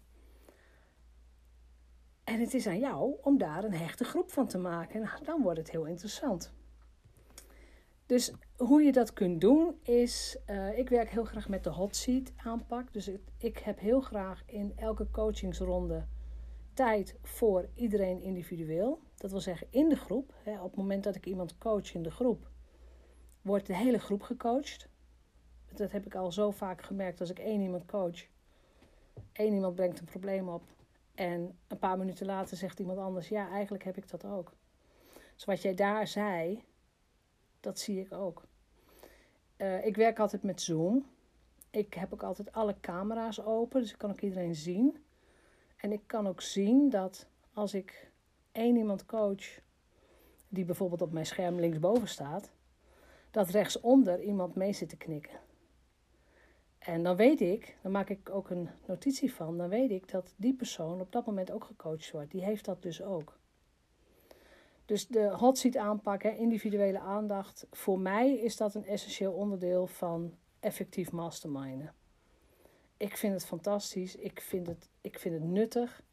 En 2.23 2.39
het 2.39 2.53
is 2.53 2.67
aan 2.67 2.79
jou 2.79 3.15
om 3.21 3.37
daar 3.37 3.63
een 3.63 3.73
hechte 3.73 4.03
groep 4.03 4.31
van 4.31 4.47
te 4.47 4.57
maken. 4.57 5.01
En 5.01 5.09
dan 5.23 5.41
wordt 5.41 5.59
het 5.59 5.71
heel 5.71 5.85
interessant. 5.85 6.53
Dus 8.05 8.33
hoe 8.57 8.83
je 8.83 8.91
dat 8.91 9.13
kunt 9.13 9.41
doen 9.41 9.79
is, 9.81 10.37
uh, 10.49 10.77
ik 10.77 10.89
werk 10.89 11.09
heel 11.09 11.23
graag 11.23 11.49
met 11.49 11.63
de 11.63 11.69
hot 11.69 11.95
seat 11.95 12.31
aanpak. 12.35 12.93
Dus 12.93 13.07
ik, 13.07 13.21
ik 13.37 13.57
heb 13.57 13.79
heel 13.79 14.01
graag 14.01 14.43
in 14.45 14.73
elke 14.75 15.09
coachingsronde 15.11 16.05
tijd 16.73 17.15
voor 17.21 17.69
iedereen 17.73 18.21
individueel. 18.21 18.99
Dat 19.17 19.31
wil 19.31 19.39
zeggen 19.39 19.67
in 19.69 19.89
de 19.89 19.95
groep. 19.95 20.33
Hè, 20.43 20.61
op 20.61 20.69
het 20.69 20.75
moment 20.75 21.03
dat 21.03 21.15
ik 21.15 21.25
iemand 21.25 21.57
coach 21.57 21.93
in 21.93 22.03
de 22.03 22.11
groep, 22.11 22.49
wordt 23.41 23.65
de 23.65 23.75
hele 23.75 23.99
groep 23.99 24.21
gecoacht. 24.21 24.89
Dat 25.73 25.91
heb 25.91 26.05
ik 26.05 26.15
al 26.15 26.31
zo 26.31 26.51
vaak 26.51 26.81
gemerkt 26.81 27.19
als 27.19 27.29
ik 27.29 27.39
één 27.39 27.61
iemand 27.61 27.85
coach. 27.85 28.25
Eén 29.33 29.53
iemand 29.53 29.75
brengt 29.75 29.99
een 29.99 30.05
probleem 30.05 30.49
op. 30.49 30.63
En 31.15 31.57
een 31.67 31.79
paar 31.79 31.97
minuten 31.97 32.25
later 32.25 32.57
zegt 32.57 32.79
iemand 32.79 32.99
anders: 32.99 33.27
Ja, 33.27 33.49
eigenlijk 33.49 33.83
heb 33.83 33.97
ik 33.97 34.09
dat 34.09 34.25
ook. 34.25 34.53
Dus 35.35 35.45
wat 35.45 35.61
jij 35.61 35.73
daar 35.73 36.07
zei, 36.07 36.63
dat 37.63 37.79
zie 37.79 37.99
ik 37.99 38.13
ook. 38.13 38.43
Uh, 39.57 39.85
ik 39.85 39.95
werk 39.95 40.19
altijd 40.19 40.43
met 40.43 40.61
Zoom. 40.61 41.05
Ik 41.69 41.93
heb 41.93 42.13
ook 42.13 42.23
altijd 42.23 42.51
alle 42.51 42.75
camera's 42.81 43.39
open, 43.39 43.81
dus 43.81 43.91
ik 43.91 43.97
kan 43.97 44.11
ook 44.11 44.21
iedereen 44.21 44.55
zien. 44.55 45.03
En 45.77 45.91
ik 45.91 46.01
kan 46.05 46.27
ook 46.27 46.41
zien 46.41 46.89
dat 46.89 47.27
als 47.53 47.73
ik 47.73 48.11
één 48.51 48.75
iemand 48.75 49.05
coach, 49.05 49.59
die 50.47 50.65
bijvoorbeeld 50.65 51.01
op 51.01 51.11
mijn 51.11 51.25
scherm 51.25 51.59
linksboven 51.59 52.07
staat, 52.07 52.51
dat 53.31 53.49
rechtsonder 53.49 54.21
iemand 54.21 54.55
mee 54.55 54.73
zit 54.73 54.89
te 54.89 54.97
knikken. 54.97 55.39
En 56.79 57.03
dan 57.03 57.15
weet 57.15 57.41
ik, 57.41 57.77
dan 57.81 57.91
maak 57.91 58.09
ik 58.09 58.29
ook 58.29 58.49
een 58.49 58.69
notitie 58.85 59.33
van, 59.33 59.57
dan 59.57 59.69
weet 59.69 59.91
ik 59.91 60.11
dat 60.11 60.33
die 60.37 60.53
persoon 60.53 61.01
op 61.01 61.11
dat 61.11 61.25
moment 61.25 61.51
ook 61.51 61.63
gecoacht 61.63 62.11
wordt. 62.11 62.31
Die 62.31 62.43
heeft 62.43 62.65
dat 62.65 62.81
dus 62.81 63.01
ook. 63.01 63.37
Dus 64.85 65.07
de 65.07 65.29
hot 65.29 65.57
seat 65.57 65.77
aanpak, 65.77 66.23
individuele 66.23 66.99
aandacht, 66.99 67.67
voor 67.71 67.99
mij 67.99 68.33
is 68.33 68.57
dat 68.57 68.75
een 68.75 68.85
essentieel 68.85 69.33
onderdeel 69.33 69.87
van 69.87 70.37
effectief 70.59 71.11
masterminden. 71.11 71.93
Ik 72.97 73.17
vind 73.17 73.33
het 73.33 73.45
fantastisch, 73.45 74.15
ik 74.15 74.41
vind 74.41 74.67
het, 74.67 74.89
ik 75.01 75.19
vind 75.19 75.35
het 75.35 75.43
nuttig. 75.43 76.03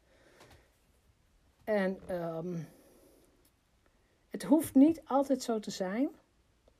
En 1.63 2.15
um, 2.15 2.67
het 4.29 4.43
hoeft 4.43 4.75
niet 4.75 5.01
altijd 5.05 5.43
zo 5.43 5.59
te 5.59 5.71
zijn 5.71 6.09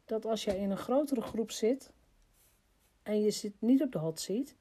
dat 0.06 0.26
als 0.26 0.44
jij 0.44 0.58
in 0.58 0.72
een 0.72 0.78
grotere 0.78 1.22
groep 1.22 1.52
zit 1.52 1.92
en 3.04 3.22
je 3.22 3.32
zit 3.32 3.54
niet 3.60 3.82
op 3.82 3.92
de 3.92 3.98
hot 3.98 4.20
seat, 4.20 4.56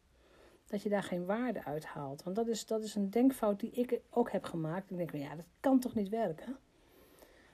dat 0.66 0.82
je 0.82 0.88
daar 0.88 1.02
geen 1.02 1.26
waarde 1.26 1.64
uit 1.64 1.84
haalt. 1.84 2.22
Want 2.22 2.36
dat 2.36 2.46
is, 2.46 2.66
dat 2.66 2.82
is 2.82 2.94
een 2.94 3.10
denkfout 3.10 3.60
die 3.60 3.70
ik 3.70 4.00
ook 4.10 4.30
heb 4.30 4.44
gemaakt. 4.44 4.90
Ik 4.90 4.96
denk, 4.96 5.12
ja, 5.12 5.34
dat 5.34 5.46
kan 5.60 5.80
toch 5.80 5.94
niet 5.94 6.08
werken? 6.08 6.58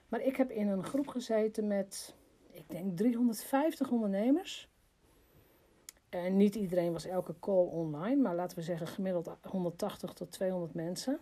Maar 0.09 0.21
ik 0.21 0.37
heb 0.37 0.51
in 0.51 0.69
een 0.69 0.85
groep 0.85 1.07
gezeten 1.07 1.67
met, 1.67 2.15
ik 2.51 2.69
denk 2.69 2.97
350 2.97 3.91
ondernemers. 3.91 4.69
En 6.09 6.37
niet 6.37 6.55
iedereen 6.55 6.93
was 6.93 7.05
elke 7.05 7.35
call 7.41 7.67
online, 7.67 8.23
maar 8.23 8.35
laten 8.35 8.57
we 8.59 8.65
zeggen 8.65 8.87
gemiddeld 8.87 9.31
180 9.43 10.13
tot 10.13 10.31
200 10.31 10.75
mensen. 10.75 11.21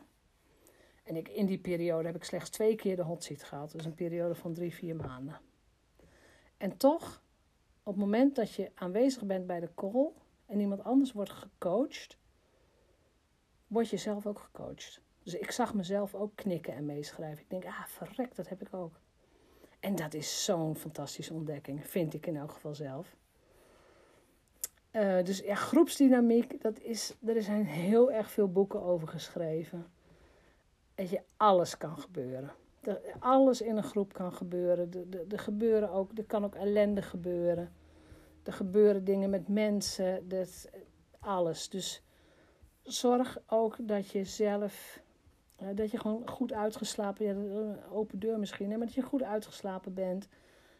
En 1.04 1.16
ik, 1.16 1.28
in 1.28 1.46
die 1.46 1.58
periode 1.58 2.06
heb 2.06 2.16
ik 2.16 2.24
slechts 2.24 2.50
twee 2.50 2.74
keer 2.74 2.96
de 2.96 3.02
hot 3.02 3.24
seat 3.24 3.42
gehad. 3.42 3.72
Dus 3.72 3.84
een 3.84 3.94
periode 3.94 4.34
van 4.34 4.52
drie, 4.52 4.74
vier 4.74 4.96
maanden. 4.96 5.40
En 6.56 6.76
toch, 6.76 7.22
op 7.82 7.92
het 7.92 8.02
moment 8.02 8.36
dat 8.36 8.52
je 8.52 8.70
aanwezig 8.74 9.24
bent 9.24 9.46
bij 9.46 9.60
de 9.60 9.74
call 9.74 10.10
en 10.46 10.60
iemand 10.60 10.84
anders 10.84 11.12
wordt 11.12 11.30
gecoacht, 11.30 12.18
word 13.66 13.88
je 13.88 13.96
zelf 13.96 14.26
ook 14.26 14.38
gecoacht. 14.38 15.00
Dus 15.24 15.34
ik 15.34 15.50
zag 15.50 15.74
mezelf 15.74 16.14
ook 16.14 16.32
knikken 16.34 16.74
en 16.74 16.84
meeschrijven. 16.84 17.42
Ik 17.42 17.50
denk, 17.50 17.64
ah, 17.64 17.86
verrek, 17.86 18.34
dat 18.34 18.48
heb 18.48 18.60
ik 18.60 18.74
ook. 18.74 19.00
En 19.80 19.94
dat 19.94 20.14
is 20.14 20.44
zo'n 20.44 20.76
fantastische 20.76 21.34
ontdekking, 21.34 21.86
vind 21.86 22.14
ik 22.14 22.26
in 22.26 22.36
elk 22.36 22.52
geval 22.52 22.74
zelf. 22.74 23.16
Uh, 24.92 25.22
dus 25.22 25.38
ja, 25.38 25.54
groepsdynamiek, 25.54 26.62
dat 26.62 26.80
is, 26.80 27.14
er 27.26 27.42
zijn 27.42 27.66
heel 27.66 28.12
erg 28.12 28.30
veel 28.30 28.52
boeken 28.52 28.82
over 28.82 29.08
geschreven. 29.08 29.86
Dat 30.94 31.10
je, 31.10 31.22
alles 31.36 31.76
kan 31.76 31.98
gebeuren. 31.98 32.52
alles 33.18 33.60
in 33.60 33.76
een 33.76 33.82
groep 33.82 34.12
kan 34.12 34.32
gebeuren. 34.32 34.90
Er, 35.28 35.38
gebeuren 35.38 35.90
ook, 35.90 36.10
er 36.18 36.24
kan 36.24 36.44
ook 36.44 36.54
ellende 36.54 37.02
gebeuren. 37.02 37.72
Er 38.42 38.52
gebeuren 38.52 39.04
dingen 39.04 39.30
met 39.30 39.48
mensen, 39.48 40.28
dat, 40.28 40.70
alles. 41.20 41.68
Dus 41.68 42.02
zorg 42.82 43.38
ook 43.46 43.76
dat 43.80 44.10
je 44.10 44.24
zelf 44.24 45.02
dat 45.74 45.90
je 45.90 45.98
gewoon 45.98 46.28
goed 46.28 46.52
uitgeslapen, 46.52 47.24
ja, 47.24 47.32
een 47.32 47.84
open 47.90 48.18
deur 48.18 48.38
misschien, 48.38 48.68
maar 48.68 48.78
dat 48.78 48.94
je 48.94 49.02
goed 49.02 49.22
uitgeslapen 49.22 49.94
bent. 49.94 50.28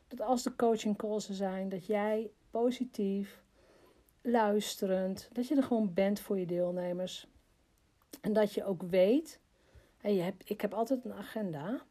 Dat 0.09 0.21
als 0.21 0.43
de 0.43 0.57
coaching 0.57 0.97
calls 0.97 1.29
er 1.29 1.35
zijn, 1.35 1.69
dat 1.69 1.87
jij 1.87 2.31
positief, 2.51 3.43
luisterend, 4.21 5.29
dat 5.33 5.49
je 5.49 5.57
er 5.57 5.63
gewoon 5.63 5.95
bent 5.95 6.21
voor 6.21 6.39
je 6.39 6.47
deelnemers. 6.47 7.27
En 8.21 8.33
dat 8.33 8.53
je 8.53 8.65
ook 8.65 8.83
weet, 8.83 9.41
en 10.01 10.15
je 10.15 10.23
hebt, 10.23 10.51
ik 10.51 10.61
heb 10.61 10.75
altijd 10.75 11.05
een 11.05 11.13
agenda, 11.13 11.83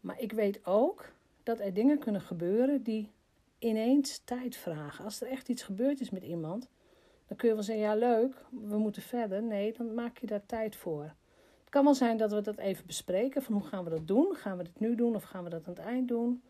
maar 0.00 0.20
ik 0.20 0.32
weet 0.32 0.66
ook 0.66 1.12
dat 1.42 1.60
er 1.60 1.74
dingen 1.74 1.98
kunnen 1.98 2.20
gebeuren 2.20 2.82
die 2.82 3.12
ineens 3.58 4.18
tijd 4.24 4.56
vragen. 4.56 5.04
Als 5.04 5.20
er 5.20 5.28
echt 5.28 5.48
iets 5.48 5.62
gebeurd 5.62 6.00
is 6.00 6.10
met 6.10 6.22
iemand, 6.22 6.68
dan 7.26 7.36
kun 7.36 7.48
je 7.48 7.54
wel 7.54 7.62
zeggen, 7.62 7.84
ja 7.84 7.94
leuk, 7.94 8.44
we 8.50 8.78
moeten 8.78 9.02
verder. 9.02 9.42
Nee, 9.42 9.72
dan 9.72 9.94
maak 9.94 10.18
je 10.18 10.26
daar 10.26 10.46
tijd 10.46 10.76
voor 10.76 11.14
kan 11.76 11.84
wel 11.84 11.94
zijn 11.94 12.16
dat 12.16 12.32
we 12.32 12.40
dat 12.40 12.58
even 12.58 12.86
bespreken. 12.86 13.42
Van 13.42 13.54
hoe 13.54 13.62
gaan 13.62 13.84
we 13.84 13.90
dat 13.90 14.06
doen? 14.06 14.34
Gaan 14.34 14.56
we 14.56 14.62
dit 14.62 14.80
nu 14.80 14.94
doen 14.94 15.14
of 15.14 15.22
gaan 15.22 15.44
we 15.44 15.50
dat 15.50 15.66
aan 15.66 15.74
het 15.74 15.84
eind 15.84 16.08
doen? 16.08 16.42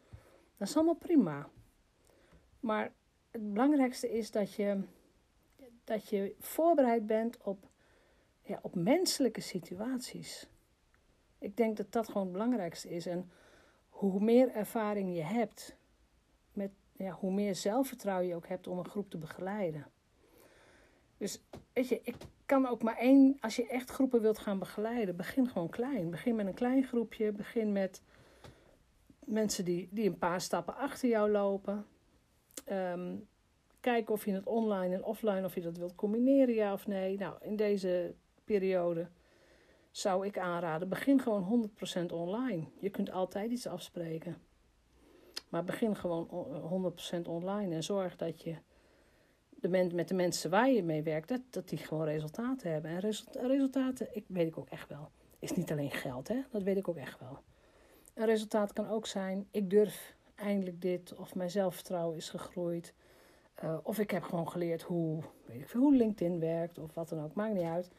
Dat 0.57 0.69
is 0.69 0.77
allemaal 0.77 0.95
prima. 0.95 1.49
Maar 2.61 2.93
het 3.31 3.53
belangrijkste 3.53 4.13
is 4.13 4.31
dat 4.31 4.55
je, 4.55 4.81
dat 5.85 6.09
je 6.09 6.35
voorbereid 6.39 7.07
bent 7.07 7.43
op, 7.43 7.69
ja, 8.43 8.59
op 8.63 8.75
menselijke 8.75 9.41
situaties. 9.41 10.49
Ik 11.39 11.57
denk 11.57 11.77
dat 11.77 11.93
dat 11.93 12.07
gewoon 12.07 12.23
het 12.23 12.33
belangrijkste 12.33 12.89
is. 12.89 13.07
En 13.07 13.31
hoe 13.89 14.21
meer 14.21 14.51
ervaring 14.51 15.15
je 15.15 15.23
hebt, 15.23 15.77
met, 16.53 16.71
ja, 16.93 17.11
hoe 17.11 17.33
meer 17.33 17.55
zelfvertrouwen 17.55 18.29
je 18.29 18.35
ook 18.35 18.49
hebt 18.49 18.67
om 18.67 18.79
een 18.79 18.89
groep 18.89 19.11
te 19.11 19.19
begeleiden. 19.19 19.87
Dus 21.17 21.43
weet 21.73 21.89
je, 21.89 22.01
ik 22.03 22.17
kan 22.47 22.67
ook 22.67 22.83
maar 22.83 22.97
één, 22.97 23.37
als 23.41 23.57
je 23.57 23.67
echt 23.67 23.91
groepen 23.91 24.21
wilt 24.21 24.39
gaan 24.39 24.59
begeleiden, 24.59 25.17
begin 25.17 25.49
gewoon 25.49 25.69
klein. 25.69 26.11
Begin 26.11 26.35
met 26.35 26.47
een 26.47 26.55
klein 26.55 26.85
groepje, 26.85 27.33
begin 27.33 27.73
met 27.73 28.03
mensen 29.25 29.65
die, 29.65 29.89
die 29.91 30.09
een 30.09 30.19
paar 30.19 30.41
stappen 30.41 30.77
achter 30.77 31.09
jou 31.09 31.31
lopen. 31.31 31.87
Um, 32.71 33.29
kijken 33.81 34.15
of 34.15 34.25
je 34.25 34.33
het 34.33 34.47
online 34.47 34.95
en 34.95 35.05
offline, 35.05 35.45
of 35.45 35.55
je 35.55 35.61
dat 35.61 35.77
wilt 35.77 35.95
combineren, 35.95 36.55
ja 36.55 36.73
of 36.73 36.87
nee. 36.87 37.19
Nou, 37.19 37.35
in 37.41 37.57
deze 37.57 38.15
periode 38.45 39.09
zou 39.91 40.27
ik 40.27 40.39
aanraden, 40.39 40.89
begin 40.89 41.21
gewoon 41.21 41.71
100% 42.09 42.13
online. 42.13 42.65
Je 42.81 42.91
kunt 42.91 43.11
altijd 43.11 43.51
iets 43.51 43.67
afspreken. 43.67 44.37
Maar 45.49 45.65
begin 45.65 45.97
gewoon 45.97 46.29
100% 47.17 47.21
online 47.29 47.75
en 47.75 47.83
zorg 47.83 48.17
dat 48.17 48.43
je 48.43 48.57
met 49.69 50.09
de 50.09 50.15
mensen 50.15 50.51
waar 50.51 50.71
je 50.71 50.83
mee 50.83 51.03
werkt, 51.03 51.29
dat, 51.29 51.41
dat 51.51 51.69
die 51.69 51.79
gewoon 51.79 52.05
resultaten 52.05 52.73
hebben. 52.73 52.91
En 52.91 53.01
resultaten, 53.49 54.09
ik, 54.13 54.25
weet 54.27 54.47
ik 54.47 54.59
ook 54.59 54.69
echt 54.69 54.89
wel, 54.89 55.11
is 55.39 55.53
niet 55.53 55.71
alleen 55.71 55.91
geld, 55.91 56.29
hè? 56.29 56.43
dat 56.51 56.63
weet 56.63 56.77
ik 56.77 56.89
ook 56.89 56.97
echt 56.97 57.21
wel. 57.21 57.39
Een 58.15 58.27
resultaat 58.27 58.73
kan 58.73 58.89
ook 58.89 59.07
zijn, 59.07 59.47
ik 59.51 59.71
durf 59.71 60.15
eindelijk 60.35 60.81
dit, 60.81 61.15
of 61.15 61.35
mijn 61.35 61.51
zelfvertrouwen 61.51 62.17
is 62.17 62.29
gegroeid. 62.29 62.95
Uh, 63.65 63.77
of 63.83 63.99
ik 63.99 64.11
heb 64.11 64.23
gewoon 64.23 64.49
geleerd 64.49 64.83
hoe, 64.83 65.23
weet 65.45 65.73
hoe 65.73 65.95
LinkedIn 65.95 66.41
werkt, 66.41 66.79
of 66.79 66.95
wat 66.95 67.09
dan 67.09 67.23
ook, 67.25 67.35
maakt 67.35 67.55
niet 67.55 67.65
uit. 67.65 67.91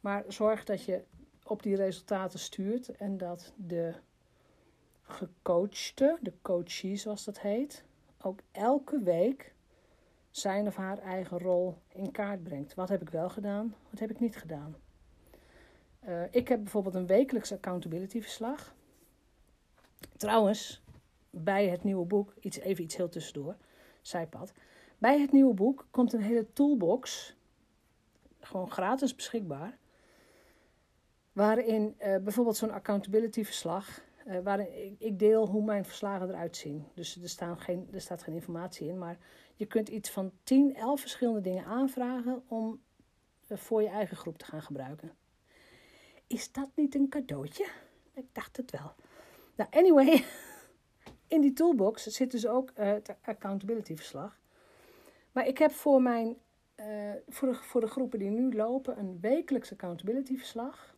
Maar 0.00 0.24
zorg 0.28 0.64
dat 0.64 0.84
je 0.84 1.02
op 1.44 1.62
die 1.62 1.76
resultaten 1.76 2.38
stuurt 2.38 2.96
en 2.96 3.16
dat 3.16 3.52
de 3.56 3.94
gecoachte, 5.02 6.18
de 6.20 6.32
coachie 6.42 6.96
zoals 6.96 7.24
dat 7.24 7.40
heet, 7.40 7.84
ook 8.22 8.40
elke 8.52 9.02
week 9.02 9.54
zijn 10.32 10.66
of 10.66 10.76
haar 10.76 10.98
eigen 10.98 11.38
rol 11.38 11.78
in 11.88 12.10
kaart 12.10 12.42
brengt. 12.42 12.74
Wat 12.74 12.88
heb 12.88 13.02
ik 13.02 13.10
wel 13.10 13.30
gedaan, 13.30 13.74
wat 13.90 14.00
heb 14.00 14.10
ik 14.10 14.20
niet 14.20 14.36
gedaan. 14.36 14.76
Uh, 16.08 16.22
ik 16.30 16.48
heb 16.48 16.62
bijvoorbeeld 16.62 16.94
een 16.94 17.06
wekelijks 17.06 17.52
accountability 17.52 18.20
verslag. 18.20 18.74
Trouwens, 20.16 20.82
bij 21.30 21.68
het 21.68 21.84
nieuwe 21.84 22.06
boek, 22.06 22.34
iets, 22.40 22.58
even 22.58 22.84
iets 22.84 22.96
heel 22.96 23.08
tussendoor, 23.08 23.56
zijpad. 24.00 24.52
Bij 24.98 25.20
het 25.20 25.32
nieuwe 25.32 25.54
boek 25.54 25.86
komt 25.90 26.12
een 26.12 26.22
hele 26.22 26.52
toolbox, 26.52 27.34
gewoon 28.40 28.70
gratis 28.70 29.14
beschikbaar, 29.14 29.78
waarin 31.32 31.94
uh, 31.98 32.16
bijvoorbeeld 32.16 32.56
zo'n 32.56 32.70
accountability 32.70 33.44
verslag, 33.44 34.00
uh, 34.26 34.38
waarin 34.42 34.96
ik, 34.98 35.18
deel 35.18 35.48
hoe 35.48 35.64
mijn 35.64 35.84
verslagen 35.84 36.28
eruit 36.28 36.56
zien. 36.56 36.84
Dus 36.94 37.22
er, 37.22 37.28
staan 37.28 37.58
geen, 37.60 37.88
er 37.92 38.00
staat 38.00 38.22
geen 38.22 38.34
informatie 38.34 38.88
in, 38.88 38.98
maar 38.98 39.18
je 39.54 39.66
kunt 39.66 39.88
iets 39.88 40.10
van 40.10 40.32
10, 40.42 40.74
11 40.74 41.00
verschillende 41.00 41.40
dingen 41.40 41.64
aanvragen 41.64 42.42
om 42.48 42.82
uh, 43.48 43.58
voor 43.58 43.82
je 43.82 43.88
eigen 43.88 44.16
groep 44.16 44.38
te 44.38 44.44
gaan 44.44 44.62
gebruiken. 44.62 45.12
Is 46.26 46.52
dat 46.52 46.68
niet 46.74 46.94
een 46.94 47.08
cadeautje? 47.08 47.66
Ik 48.14 48.26
dacht 48.32 48.56
het 48.56 48.70
wel. 48.70 48.94
Nou, 49.56 49.70
anyway, 49.72 50.24
in 51.34 51.40
die 51.40 51.52
toolbox 51.52 52.06
zit 52.06 52.30
dus 52.30 52.46
ook 52.46 52.70
uh, 52.70 52.86
het 52.86 53.14
accountability 53.22 53.96
verslag. 53.96 54.40
Maar 55.32 55.46
ik 55.46 55.58
heb 55.58 55.70
voor, 55.70 56.02
mijn, 56.02 56.36
voor, 57.28 57.48
de, 57.48 57.54
voor 57.54 57.80
de 57.80 57.86
groepen 57.86 58.18
die 58.18 58.30
nu 58.30 58.54
lopen 58.54 58.98
een 58.98 59.20
wekelijks 59.20 59.72
accountability 59.72 60.36
verslag 60.36 60.94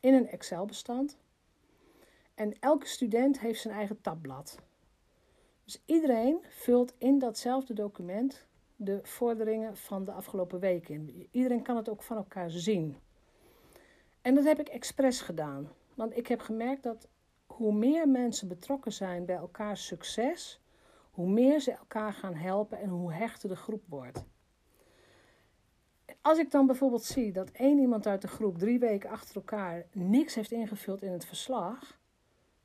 in 0.00 0.14
een 0.14 0.28
Excel 0.28 0.66
bestand. 0.66 1.18
En 2.40 2.52
elke 2.60 2.86
student 2.86 3.40
heeft 3.40 3.60
zijn 3.60 3.74
eigen 3.74 4.00
tabblad. 4.00 4.58
Dus 5.64 5.82
iedereen 5.84 6.44
vult 6.48 6.94
in 6.98 7.18
datzelfde 7.18 7.74
document 7.74 8.46
de 8.76 9.00
vorderingen 9.02 9.76
van 9.76 10.04
de 10.04 10.12
afgelopen 10.12 10.60
weken 10.60 10.94
in. 10.94 11.28
Iedereen 11.30 11.62
kan 11.62 11.76
het 11.76 11.88
ook 11.88 12.02
van 12.02 12.16
elkaar 12.16 12.50
zien. 12.50 12.96
En 14.22 14.34
dat 14.34 14.44
heb 14.44 14.60
ik 14.60 14.68
expres 14.68 15.20
gedaan. 15.20 15.68
Want 15.94 16.16
ik 16.16 16.26
heb 16.26 16.40
gemerkt 16.40 16.82
dat 16.82 17.08
hoe 17.46 17.72
meer 17.72 18.08
mensen 18.08 18.48
betrokken 18.48 18.92
zijn 18.92 19.24
bij 19.24 19.36
elkaars 19.36 19.86
succes, 19.86 20.60
hoe 21.10 21.28
meer 21.28 21.60
ze 21.60 21.72
elkaar 21.72 22.12
gaan 22.12 22.34
helpen 22.34 22.78
en 22.78 22.88
hoe 22.88 23.12
hechter 23.12 23.48
de 23.48 23.56
groep 23.56 23.82
wordt. 23.88 24.24
Als 26.20 26.38
ik 26.38 26.50
dan 26.50 26.66
bijvoorbeeld 26.66 27.04
zie 27.04 27.32
dat 27.32 27.50
één 27.50 27.78
iemand 27.78 28.06
uit 28.06 28.22
de 28.22 28.28
groep 28.28 28.58
drie 28.58 28.78
weken 28.78 29.10
achter 29.10 29.36
elkaar 29.36 29.86
niks 29.92 30.34
heeft 30.34 30.52
ingevuld 30.52 31.02
in 31.02 31.12
het 31.12 31.24
verslag, 31.24 31.98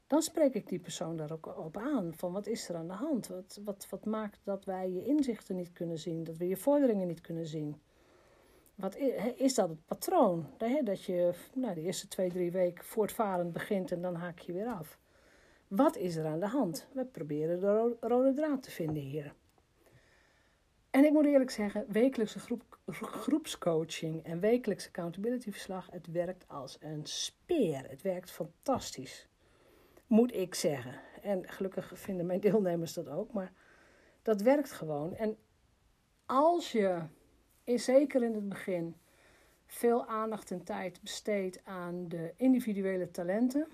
dan 0.07 0.21
spreek 0.21 0.53
ik 0.53 0.67
die 0.67 0.79
persoon 0.79 1.17
daar 1.17 1.31
ook 1.31 1.57
op 1.57 1.77
aan. 1.77 2.13
Van 2.13 2.31
wat 2.31 2.47
is 2.47 2.69
er 2.69 2.75
aan 2.75 2.87
de 2.87 2.93
hand? 2.93 3.27
Wat, 3.27 3.59
wat, 3.63 3.87
wat 3.89 4.05
maakt 4.05 4.39
dat 4.43 4.65
wij 4.65 4.89
je 4.89 5.05
inzichten 5.05 5.55
niet 5.55 5.71
kunnen 5.71 5.99
zien, 5.99 6.23
dat 6.23 6.37
we 6.37 6.47
je 6.47 6.57
vorderingen 6.57 7.07
niet 7.07 7.21
kunnen 7.21 7.45
zien? 7.45 7.81
Wat 8.75 8.95
is, 8.95 9.33
is 9.35 9.53
dat 9.53 9.69
het 9.69 9.85
patroon? 9.85 10.49
Dat 10.83 11.03
je 11.03 11.33
nou, 11.53 11.73
de 11.73 11.81
eerste 11.81 12.07
twee, 12.07 12.29
drie 12.29 12.51
weken 12.51 12.83
voortvarend 12.83 13.53
begint 13.53 13.91
en 13.91 14.01
dan 14.01 14.15
haak 14.15 14.39
je 14.39 14.53
weer 14.53 14.67
af. 14.67 14.99
Wat 15.67 15.97
is 15.97 16.15
er 16.15 16.25
aan 16.25 16.39
de 16.39 16.47
hand? 16.47 16.87
We 16.93 17.05
proberen 17.05 17.59
de 17.59 17.97
rode 17.99 18.33
draad 18.33 18.63
te 18.63 18.71
vinden 18.71 19.03
hier. 19.03 19.33
En 20.89 21.05
ik 21.05 21.11
moet 21.11 21.25
eerlijk 21.25 21.49
zeggen, 21.49 21.85
wekelijkse 21.87 22.39
groep, 22.39 22.79
groepscoaching 22.87 24.23
en 24.23 24.39
wekelijkse 24.39 24.87
accountability 24.87 25.51
verslag, 25.51 25.91
het 25.91 26.11
werkt 26.11 26.47
als 26.47 26.77
een 26.79 27.05
speer. 27.05 27.89
Het 27.89 28.01
werkt 28.01 28.31
fantastisch, 28.31 29.27
moet 30.07 30.33
ik 30.33 30.55
zeggen. 30.55 30.99
En 31.21 31.49
gelukkig 31.49 31.91
vinden 31.95 32.25
mijn 32.25 32.39
deelnemers 32.39 32.93
dat 32.93 33.07
ook, 33.07 33.33
maar 33.33 33.53
dat 34.21 34.41
werkt 34.41 34.71
gewoon. 34.71 35.15
En 35.15 35.37
als 36.25 36.71
je, 36.71 37.01
zeker 37.63 38.23
in 38.23 38.33
het 38.33 38.49
begin, 38.49 38.95
veel 39.65 40.05
aandacht 40.05 40.51
en 40.51 40.63
tijd 40.63 41.01
besteedt 41.01 41.65
aan 41.65 42.07
de 42.07 42.33
individuele 42.35 43.11
talenten, 43.11 43.67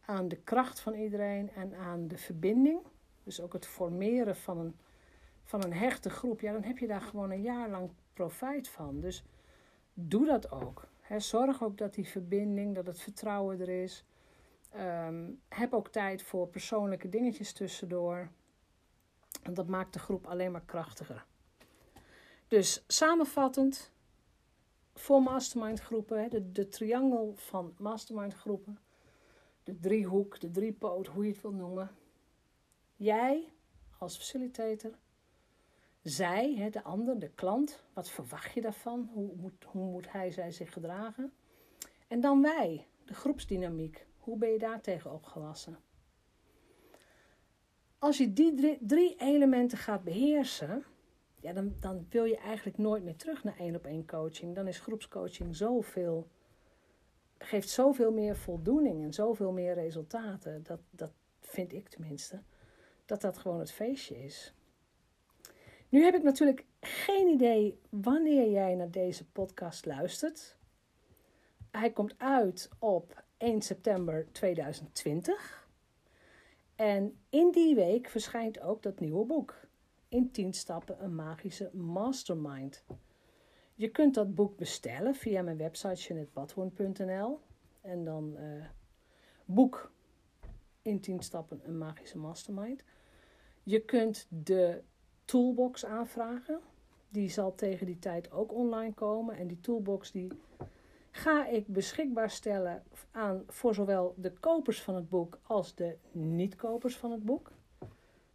aan 0.00 0.28
de 0.28 0.36
kracht 0.36 0.80
van 0.80 0.94
iedereen 0.94 1.50
en 1.50 1.74
aan 1.74 2.08
de 2.08 2.18
verbinding, 2.18 2.80
dus 3.22 3.40
ook 3.40 3.52
het 3.52 3.66
formeren 3.66 4.36
van 4.36 4.58
een 4.58 4.74
van 5.46 5.64
een 5.64 5.72
hechte 5.72 6.10
groep, 6.10 6.40
ja, 6.40 6.52
dan 6.52 6.62
heb 6.62 6.78
je 6.78 6.86
daar 6.86 7.00
gewoon 7.00 7.30
een 7.30 7.42
jaar 7.42 7.68
lang 7.68 7.90
profijt 8.12 8.68
van. 8.68 9.00
Dus 9.00 9.24
doe 9.94 10.26
dat 10.26 10.50
ook. 10.50 10.88
zorg 11.16 11.62
ook 11.62 11.78
dat 11.78 11.94
die 11.94 12.08
verbinding, 12.08 12.74
dat 12.74 12.86
het 12.86 13.00
vertrouwen 13.00 13.60
er 13.60 13.68
is. 13.68 14.04
Ehm, 14.70 15.30
heb 15.48 15.72
ook 15.72 15.88
tijd 15.88 16.22
voor 16.22 16.48
persoonlijke 16.48 17.08
dingetjes 17.08 17.52
tussendoor. 17.52 18.28
En 19.42 19.54
dat 19.54 19.66
maakt 19.66 19.92
de 19.92 19.98
groep 19.98 20.26
alleen 20.26 20.52
maar 20.52 20.64
krachtiger. 20.64 21.26
Dus 22.48 22.84
samenvattend, 22.86 23.90
voor 24.94 25.22
mastermind 25.22 25.80
groepen, 25.80 26.30
de, 26.30 26.52
de 26.52 26.68
triangel 26.68 27.34
van 27.36 27.74
mastermind 27.78 28.34
groepen, 28.34 28.78
de 29.64 29.80
driehoek, 29.80 30.40
de 30.40 30.50
driepoot, 30.50 31.06
hoe 31.06 31.24
je 31.24 31.32
het 31.32 31.42
wil 31.42 31.52
noemen. 31.52 31.90
Jij 32.96 33.52
als 33.98 34.16
facilitator, 34.16 34.92
zij, 36.02 36.68
de 36.70 36.82
ander, 36.82 37.18
de 37.18 37.28
klant, 37.28 37.84
wat 37.92 38.08
verwacht 38.08 38.52
je 38.52 38.60
daarvan? 38.60 39.10
Hoe 39.12 39.34
moet, 39.36 39.64
hoe 39.64 39.90
moet 39.90 40.12
hij, 40.12 40.30
zij 40.30 40.50
zich 40.50 40.72
gedragen? 40.72 41.32
En 42.08 42.20
dan 42.20 42.42
wij, 42.42 42.86
de 43.04 43.14
groepsdynamiek. 43.14 44.06
Hoe 44.26 44.36
ben 44.38 44.50
je 44.50 44.58
daar 44.58 44.80
tegen 44.80 45.12
opgewassen? 45.12 45.78
Als 47.98 48.18
je 48.18 48.32
die 48.32 48.54
drie, 48.54 48.78
drie 48.80 49.14
elementen 49.18 49.78
gaat 49.78 50.04
beheersen, 50.04 50.84
ja, 51.40 51.52
dan, 51.52 51.76
dan 51.80 52.06
wil 52.10 52.24
je 52.24 52.36
eigenlijk 52.36 52.78
nooit 52.78 53.04
meer 53.04 53.16
terug 53.16 53.44
naar 53.44 53.58
één 53.58 53.74
op 53.74 53.84
één 53.84 54.06
coaching. 54.06 54.54
Dan 54.54 54.66
is 54.66 54.80
groepscoaching 54.80 55.56
zoveel, 55.56 56.28
geeft 57.38 57.68
zoveel 57.68 58.12
meer 58.12 58.36
voldoening 58.36 59.02
en 59.02 59.12
zoveel 59.12 59.52
meer 59.52 59.74
resultaten. 59.74 60.62
Dat, 60.62 60.80
dat 60.90 61.12
vind 61.40 61.72
ik 61.72 61.88
tenminste. 61.88 62.42
Dat 63.04 63.20
dat 63.20 63.38
gewoon 63.38 63.58
het 63.58 63.72
feestje 63.72 64.24
is. 64.24 64.54
Nu 65.88 66.02
heb 66.02 66.14
ik 66.14 66.22
natuurlijk 66.22 66.64
geen 66.80 67.28
idee 67.28 67.80
wanneer 67.88 68.50
jij 68.50 68.74
naar 68.74 68.90
deze 68.90 69.30
podcast 69.30 69.84
luistert. 69.84 70.56
Hij 71.70 71.92
komt 71.92 72.14
uit 72.18 72.68
op 72.78 73.24
1 73.36 73.62
september 73.62 74.26
2020. 74.32 75.68
En 76.74 77.18
in 77.30 77.50
die 77.50 77.74
week 77.74 78.08
verschijnt 78.08 78.60
ook 78.60 78.82
dat 78.82 79.00
nieuwe 79.00 79.24
boek. 79.24 79.54
In 80.08 80.30
10 80.30 80.52
stappen 80.52 81.04
een 81.04 81.14
magische 81.14 81.70
mastermind. 81.72 82.84
Je 83.74 83.88
kunt 83.88 84.14
dat 84.14 84.34
boek 84.34 84.56
bestellen 84.56 85.14
via 85.14 85.42
mijn 85.42 85.56
website 85.56 85.96
en 87.80 88.04
dan 88.04 88.36
uh, 88.38 88.64
boek 89.44 89.92
in 90.82 91.00
10 91.00 91.22
stappen 91.22 91.60
een 91.64 91.78
magische 91.78 92.18
mastermind. 92.18 92.84
Je 93.62 93.80
kunt 93.80 94.26
de 94.28 94.82
toolbox 95.24 95.84
aanvragen. 95.84 96.60
Die 97.08 97.28
zal 97.28 97.54
tegen 97.54 97.86
die 97.86 97.98
tijd 97.98 98.32
ook 98.32 98.52
online 98.52 98.94
komen. 98.94 99.36
En 99.36 99.46
die 99.46 99.60
toolbox 99.60 100.12
die 100.12 100.32
ga 101.16 101.46
ik 101.46 101.66
beschikbaar 101.66 102.30
stellen 102.30 102.82
aan 103.10 103.42
voor 103.46 103.74
zowel 103.74 104.14
de 104.16 104.32
kopers 104.32 104.82
van 104.82 104.94
het 104.94 105.08
boek 105.08 105.38
als 105.42 105.74
de 105.74 105.96
niet-kopers 106.12 106.96
van 106.96 107.10
het 107.10 107.24
boek. 107.24 107.52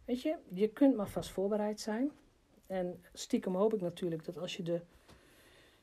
Weet 0.04 0.22
je, 0.22 0.36
je 0.48 0.68
kunt 0.68 0.96
maar 0.96 1.08
vast 1.08 1.30
voorbereid 1.30 1.80
zijn. 1.80 2.10
En 2.66 3.04
stiekem 3.12 3.54
hoop 3.54 3.74
ik 3.74 3.80
natuurlijk 3.80 4.24
dat 4.24 4.38
als 4.38 4.56
je 4.56 4.62
de 4.62 4.80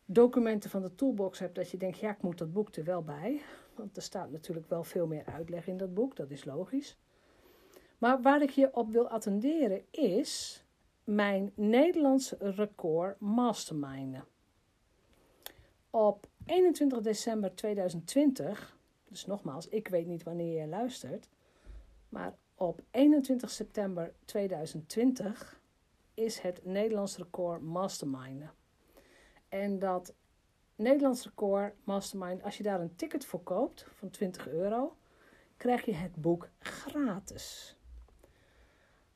documenten 0.06 0.70
van 0.70 0.82
de 0.82 0.96
toolbox 0.96 1.40
hebt, 1.40 1.56
dat 1.56 1.70
je 1.70 1.78
denkt, 1.78 2.00
ja, 2.00 2.12
ik 2.12 2.22
moet 2.22 2.38
dat 2.38 2.54
boek 2.54 2.76
er 2.76 2.84
wel 2.84 3.04
bij. 3.04 3.42
Want 3.76 3.96
er 3.96 4.02
staat 4.02 4.32
natuurlijk 4.32 4.70
wel 4.70 4.84
veel 4.84 5.08
meer 5.08 5.26
uitleg 5.26 5.68
in 5.68 5.78
dat 5.78 5.94
boek, 5.94 6.16
dat 6.16 6.32
is 6.32 6.46
logisch. 6.46 6.98
Maar 7.98 8.22
waar 8.22 8.42
ik 8.42 8.50
je 8.50 8.76
op 8.76 8.92
wil 8.92 9.10
attenderen 9.10 9.82
is 9.92 10.64
mijn 11.04 11.52
Nederlands 11.56 12.32
record 12.40 13.20
masterminden. 13.20 14.26
Op 15.90 16.28
21 16.50 17.02
december 17.02 17.56
2020, 17.56 18.78
dus 19.08 19.26
nogmaals, 19.26 19.68
ik 19.68 19.88
weet 19.88 20.08
niet 20.08 20.24
wanneer 20.24 20.62
je 20.62 20.68
luistert, 20.68 21.30
maar 22.10 22.36
op 22.56 22.82
21 22.92 23.50
september 23.50 24.14
2020 24.26 25.62
is 26.14 26.40
het 26.40 26.66
Nederlands 26.66 27.18
record 27.18 27.62
masterminden. 27.62 28.52
En 29.50 29.80
dat 29.80 30.14
Nederlands 30.76 31.24
record 31.24 31.74
mastermind, 31.84 32.44
als 32.44 32.58
je 32.58 32.64
daar 32.64 32.82
een 32.82 32.96
ticket 32.96 33.26
voor 33.26 33.44
koopt 33.44 33.86
van 33.94 34.10
20 34.10 34.48
euro, 34.48 34.96
krijg 35.58 35.86
je 35.86 35.94
het 35.94 36.16
boek 36.16 36.50
gratis. 36.60 37.78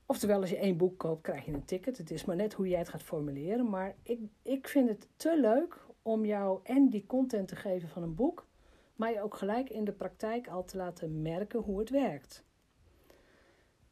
Oftewel, 0.05 0.41
als 0.41 0.49
je 0.49 0.57
één 0.57 0.77
boek 0.77 0.97
koopt, 0.97 1.21
krijg 1.21 1.45
je 1.45 1.53
een 1.53 1.65
ticket. 1.65 1.97
Het 1.97 2.11
is 2.11 2.25
maar 2.25 2.35
net 2.35 2.53
hoe 2.53 2.67
jij 2.67 2.79
het 2.79 2.89
gaat 2.89 3.03
formuleren. 3.03 3.69
Maar 3.69 3.95
ik, 4.03 4.19
ik 4.41 4.67
vind 4.67 4.89
het 4.89 5.07
te 5.15 5.39
leuk 5.39 5.91
om 6.03 6.25
jou 6.25 6.59
en 6.63 6.89
die 6.89 7.05
content 7.05 7.47
te 7.47 7.55
geven 7.55 7.89
van 7.89 8.03
een 8.03 8.15
boek, 8.15 8.47
maar 8.95 9.11
je 9.11 9.21
ook 9.21 9.35
gelijk 9.35 9.69
in 9.69 9.85
de 9.85 9.91
praktijk 9.91 10.47
al 10.47 10.63
te 10.63 10.77
laten 10.77 11.21
merken 11.21 11.59
hoe 11.59 11.79
het 11.79 11.89
werkt. 11.89 12.43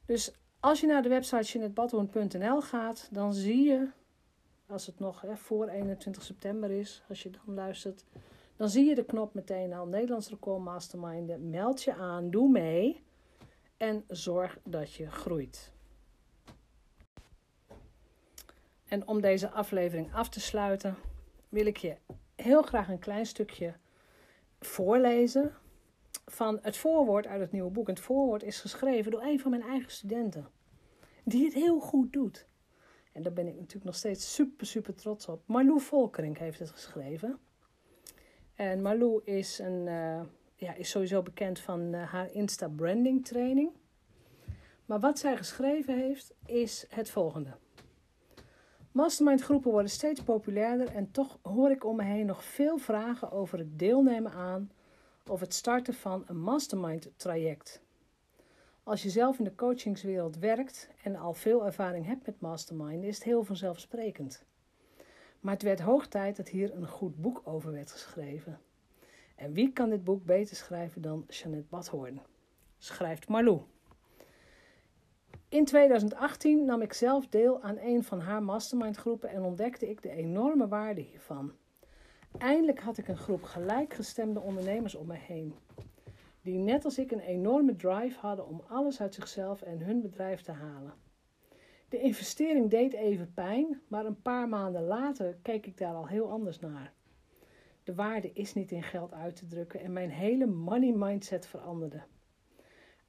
Dus 0.06 0.34
als 0.60 0.80
je 0.80 0.88
naar 0.88 1.02
de 1.02 1.10
website 1.10 1.44
jeanettebadhoorn.nl 1.44 2.62
gaat, 2.62 3.08
dan 3.12 3.34
zie 3.34 3.64
je, 3.64 3.90
als 4.68 4.86
het 4.86 5.00
nog 5.00 5.22
hè, 5.22 5.38
voor 5.38 5.68
21 5.68 6.24
september 6.24 6.72
is, 6.72 7.04
als 7.10 7.24
je 7.24 7.30
dan 7.30 7.56
luistert, 7.56 8.06
dan 8.56 8.70
zie 8.70 8.86
je 8.86 8.96
de 8.96 9.06
knop 9.06 9.34
meteen 9.34 9.74
al 9.74 9.86
Nederlands 9.86 10.30
Record 10.30 10.64
Mastermind. 10.64 11.50
Meld 11.50 11.84
je 11.84 11.94
aan, 11.94 12.30
doe 12.30 12.50
mee 12.50 13.04
en 13.78 14.04
zorg 14.08 14.60
dat 14.64 14.94
je 14.94 15.12
groeit. 15.12 15.72
En 18.88 19.08
om 19.08 19.22
deze 19.22 19.50
aflevering 19.50 20.14
af 20.14 20.30
te 20.30 20.40
sluiten, 20.40 20.96
wil 21.52 21.66
ik 21.66 21.78
je 21.78 21.96
heel 22.36 22.62
graag 22.62 22.90
een 22.90 23.00
klein 23.00 23.26
stukje 23.26 23.74
voorlezen 24.60 25.54
van 26.26 26.60
het 26.62 26.78
voorwoord 26.78 27.28
uit 27.28 27.42
het 27.42 27.52
nieuwe 27.52 27.72
boek. 27.72 27.88
het 27.88 28.00
voorwoord 28.00 28.44
is 28.44 28.60
geschreven 28.60 29.12
door 29.12 29.22
een 29.22 29.40
van 29.40 29.52
mijn 29.52 29.64
eigen 29.64 29.92
studenten, 29.92 30.48
die 31.24 31.46
het 31.46 31.54
heel 31.54 31.80
goed 31.80 32.14
doet. 32.14 32.48
En 33.12 33.24
daar 33.24 33.34
ben 33.34 33.48
ik 33.48 33.56
natuurlijk 33.56 33.86
nog 33.86 33.96
steeds 33.96 34.34
super, 34.34 34.68
super 34.68 34.96
trots 34.96 35.28
op. 35.28 35.44
Marlou 35.46 35.82
Volkering 35.82 36.38
heeft 36.38 36.60
het 36.60 36.70
geschreven. 36.70 37.40
En 38.56 38.82
Marlou 38.82 39.22
is, 39.24 39.60
een, 39.60 39.88
uh, 39.88 40.22
ja, 40.56 40.74
is 40.74 40.90
sowieso 40.90 41.22
bekend 41.22 41.60
van 41.60 41.94
uh, 41.94 42.12
haar 42.12 42.32
Insta 42.32 42.68
branding 42.68 43.26
training. 43.26 43.72
Maar 44.86 45.00
wat 45.00 45.20
zij 45.20 45.38
geschreven 45.38 45.98
heeft, 45.98 46.34
is 46.46 46.86
het 46.90 47.10
volgende. 47.10 47.58
Mastermind 48.92 49.42
groepen 49.42 49.72
worden 49.72 49.92
steeds 49.92 50.24
populairder 50.24 50.88
en 50.96 51.12
toch 51.12 51.40
hoor 51.42 51.72
ik 51.72 51.86
om 51.86 51.96
me 51.96 52.04
heen 52.04 52.26
nog 52.26 52.44
veel 52.44 52.78
vragen 52.78 53.32
over 53.32 53.58
het 53.58 53.80
deelnemen 53.80 54.32
aan 54.32 54.72
of 55.28 55.40
het 55.40 55.54
starten 55.54 55.94
van 55.94 56.24
een 56.28 56.40
mastermind 56.42 57.12
traject. 57.16 57.82
Als 58.84 59.04
je 59.04 59.10
zelf 59.10 59.38
in 59.38 59.44
de 59.44 59.56
coachingswereld 59.56 60.38
werkt 60.38 60.90
en 61.04 61.16
al 61.16 61.34
veel 61.34 61.66
ervaring 61.66 62.06
hebt 62.06 62.26
met 62.26 62.42
mastermind, 62.42 63.04
is 63.04 63.16
het 63.16 63.24
heel 63.24 63.44
vanzelfsprekend. 63.44 64.46
Maar 65.40 65.54
het 65.54 65.64
werd 65.64 65.80
hoog 65.80 66.08
tijd 66.08 66.38
dat 66.38 66.48
hier 66.48 66.74
een 66.74 66.88
goed 66.88 67.22
boek 67.22 67.42
over 67.44 67.72
werd 67.72 67.92
geschreven. 67.92 68.60
En 69.36 69.54
wie 69.54 69.74
kan 69.74 69.90
dit 69.90 70.04
boek 70.04 70.26
beter 70.26 70.56
schrijven 70.56 71.02
dan 71.02 71.26
Jeannette 71.28 71.68
Badhoorn? 71.70 72.22
Schrijft 72.78 73.28
Marlou. 73.28 73.62
In 75.52 75.66
2018 75.66 76.66
nam 76.66 76.82
ik 76.82 76.94
zelf 76.94 77.28
deel 77.28 77.62
aan 77.62 77.78
een 77.78 78.04
van 78.04 78.20
haar 78.20 78.44
mastermind 78.44 78.98
groepen 78.98 79.30
en 79.30 79.42
ontdekte 79.42 79.90
ik 79.90 80.02
de 80.02 80.10
enorme 80.10 80.68
waarde 80.68 81.02
hiervan. 81.02 81.54
Eindelijk 82.38 82.80
had 82.80 82.98
ik 82.98 83.08
een 83.08 83.18
groep 83.18 83.44
gelijkgestemde 83.44 84.40
ondernemers 84.40 84.96
om 84.96 85.08
me 85.08 85.16
heen, 85.16 85.56
die 86.42 86.58
net 86.58 86.86
als 86.86 86.98
ik 86.98 87.12
een 87.12 87.20
enorme 87.20 87.76
drive 87.76 88.20
hadden 88.20 88.48
om 88.48 88.62
alles 88.68 89.02
uit 89.02 89.14
zichzelf 89.14 89.62
en 89.62 89.82
hun 89.82 90.02
bedrijf 90.02 90.42
te 90.42 90.52
halen. 90.52 90.94
De 91.90 92.00
investering 92.00 92.70
deed 92.70 92.94
even 92.94 93.34
pijn, 93.34 93.82
maar 93.88 94.06
een 94.06 94.22
paar 94.22 94.50
maanden 94.50 94.84
later 94.84 95.38
keek 95.42 95.66
ik 95.66 95.78
daar 95.78 95.94
al 95.94 96.08
heel 96.08 96.30
anders 96.30 96.60
naar. 96.60 96.94
De 97.84 97.96
waarde 97.96 98.32
is 98.34 98.54
niet 98.54 98.72
in 98.72 98.84
geld 98.84 99.14
uit 99.14 99.36
te 99.36 99.48
drukken 99.48 99.80
en 99.80 99.94
mijn 99.94 100.10
hele 100.10 100.46
money 100.46 100.92
mindset 100.92 101.46
veranderde. 101.46 102.02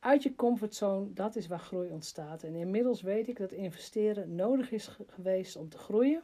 Uit 0.02 0.22
je 0.22 0.34
comfortzone, 0.34 1.12
dat 1.12 1.36
is 1.36 1.46
waar 1.46 1.58
groei 1.58 1.90
ontstaat. 1.90 2.42
En 2.42 2.54
inmiddels 2.54 3.02
weet 3.02 3.28
ik 3.28 3.36
dat 3.36 3.52
investeren 3.52 4.34
nodig 4.34 4.70
is 4.70 4.98
geweest 5.06 5.56
om 5.56 5.68
te 5.68 5.78
groeien. 5.78 6.22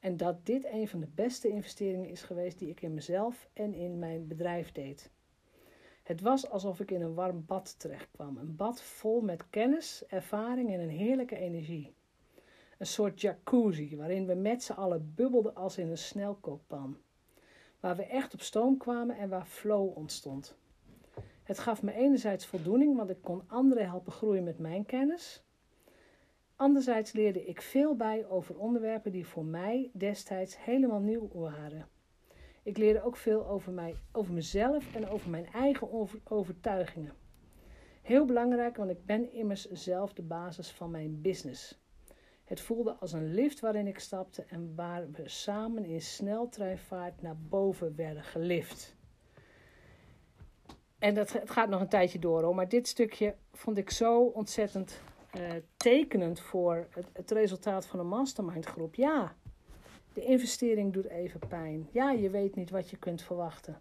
En 0.00 0.16
dat 0.16 0.46
dit 0.46 0.64
een 0.64 0.88
van 0.88 1.00
de 1.00 1.08
beste 1.14 1.48
investeringen 1.48 2.08
is 2.08 2.22
geweest 2.22 2.58
die 2.58 2.68
ik 2.68 2.82
in 2.82 2.94
mezelf 2.94 3.48
en 3.52 3.74
in 3.74 3.98
mijn 3.98 4.26
bedrijf 4.26 4.72
deed. 4.72 5.10
Het 6.02 6.20
was 6.20 6.50
alsof 6.50 6.80
ik 6.80 6.90
in 6.90 7.02
een 7.02 7.14
warm 7.14 7.44
bad 7.46 7.78
terechtkwam. 7.78 8.36
Een 8.36 8.56
bad 8.56 8.82
vol 8.82 9.20
met 9.20 9.50
kennis, 9.50 10.04
ervaring 10.06 10.72
en 10.72 10.80
een 10.80 10.88
heerlijke 10.88 11.36
energie. 11.36 11.94
Een 12.78 12.86
soort 12.86 13.20
jacuzzi 13.20 13.96
waarin 13.96 14.26
we 14.26 14.34
met 14.34 14.62
z'n 14.62 14.72
allen 14.72 15.12
bubbelden 15.14 15.54
als 15.54 15.78
in 15.78 15.88
een 15.88 15.98
snelkookpan. 15.98 16.96
Waar 17.80 17.96
we 17.96 18.04
echt 18.04 18.34
op 18.34 18.40
stoom 18.40 18.76
kwamen 18.76 19.16
en 19.16 19.28
waar 19.28 19.46
flow 19.46 19.96
ontstond. 19.96 20.56
Het 21.44 21.58
gaf 21.58 21.82
me 21.82 21.92
enerzijds 21.92 22.46
voldoening, 22.46 22.96
want 22.96 23.10
ik 23.10 23.22
kon 23.22 23.42
anderen 23.46 23.86
helpen 23.86 24.12
groeien 24.12 24.44
met 24.44 24.58
mijn 24.58 24.86
kennis. 24.86 25.44
Anderzijds 26.56 27.12
leerde 27.12 27.44
ik 27.44 27.60
veel 27.60 27.96
bij 27.96 28.26
over 28.26 28.58
onderwerpen 28.58 29.12
die 29.12 29.26
voor 29.26 29.44
mij 29.44 29.90
destijds 29.92 30.64
helemaal 30.64 31.00
nieuw 31.00 31.28
waren. 31.32 31.88
Ik 32.62 32.76
leerde 32.76 33.02
ook 33.02 33.16
veel 33.16 33.46
over, 33.46 33.72
mij, 33.72 33.94
over 34.12 34.34
mezelf 34.34 34.94
en 34.94 35.08
over 35.08 35.30
mijn 35.30 35.46
eigen 35.46 35.88
overtuigingen. 36.24 37.12
Heel 38.02 38.24
belangrijk, 38.24 38.76
want 38.76 38.90
ik 38.90 39.04
ben 39.06 39.32
immers 39.32 39.70
zelf 39.70 40.12
de 40.12 40.22
basis 40.22 40.70
van 40.70 40.90
mijn 40.90 41.20
business. 41.20 41.82
Het 42.44 42.60
voelde 42.60 42.92
als 42.92 43.12
een 43.12 43.34
lift 43.34 43.60
waarin 43.60 43.86
ik 43.86 43.98
stapte 43.98 44.44
en 44.48 44.74
waar 44.74 45.10
we 45.10 45.28
samen 45.28 45.84
in 45.84 46.00
sneltreinvaart 46.00 47.22
naar 47.22 47.36
boven 47.38 47.96
werden 47.96 48.22
gelift. 48.22 48.96
En 50.98 51.14
dat, 51.14 51.32
het 51.32 51.50
gaat 51.50 51.68
nog 51.68 51.80
een 51.80 51.88
tijdje 51.88 52.18
door 52.18 52.42
hoor. 52.42 52.54
Maar 52.54 52.68
dit 52.68 52.88
stukje 52.88 53.34
vond 53.52 53.78
ik 53.78 53.90
zo 53.90 54.22
ontzettend 54.22 55.00
uh, 55.36 55.50
tekenend 55.76 56.40
voor 56.40 56.86
het, 56.90 57.06
het, 57.12 57.30
resultaat 57.30 57.86
van 57.86 57.98
een 57.98 58.06
mastermind 58.06 58.66
groep. 58.66 58.94
Ja, 58.94 59.34
de 60.12 60.24
investering 60.24 60.92
doet 60.92 61.08
even 61.08 61.40
pijn. 61.48 61.88
Ja, 61.92 62.10
je 62.10 62.30
weet 62.30 62.54
niet 62.54 62.70
wat 62.70 62.90
je 62.90 62.96
kunt 62.96 63.22
verwachten. 63.22 63.80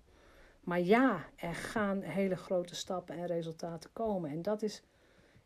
Maar 0.59 0.81
ja, 0.81 1.25
er 1.35 1.55
gaan 1.55 2.01
hele 2.01 2.35
grote 2.35 2.75
stappen 2.75 3.15
en 3.15 3.25
resultaten 3.25 3.89
komen. 3.93 4.29
En 4.29 4.41
dat 4.41 4.61
is 4.61 4.83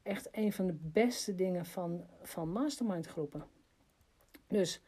echt 0.04 0.28
een 0.32 0.54
van 0.54 0.68
de 0.68 0.78
beste 0.82 1.36
dingen 1.36 1.66
van, 1.66 2.06
van 2.22 2.50
mastermind 2.50 3.08
groepen. 3.08 3.46
Dus 4.48 4.82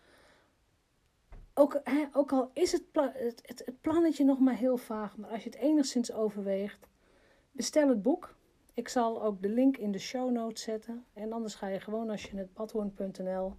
ook, 1.60 1.80
hè, 1.84 2.06
ook 2.14 2.32
al 2.32 2.52
is 2.54 2.72
het, 2.72 2.84
het, 2.94 3.42
het, 3.66 3.82
plannetje 3.82 4.24
nog 4.24 4.40
maar 4.40 4.56
heel 4.56 4.78
vaag, 4.78 5.18
maar 5.18 5.30
als 5.30 5.44
je 5.44 5.50
het 5.50 5.60
enigszins 5.60 6.12
overweegt, 6.12 6.88
bestel 7.52 7.90
het 7.90 8.02
boek. 8.02 8.36
Ik 8.74 8.88
zal 8.88 9.24
ook 9.24 9.42
de 9.42 9.50
link 9.50 9.78
in 9.78 9.92
de 9.92 10.00
show 10.00 10.32
notes 10.32 10.64
zetten. 10.64 11.06
En 11.14 11.34
anders 11.34 11.56
ga 11.56 11.68
je 11.68 11.80
gewoon 11.80 12.10
als 12.10 12.24
je 12.24 12.38
het 12.38 12.54
badhoorn.nl, 12.54 13.54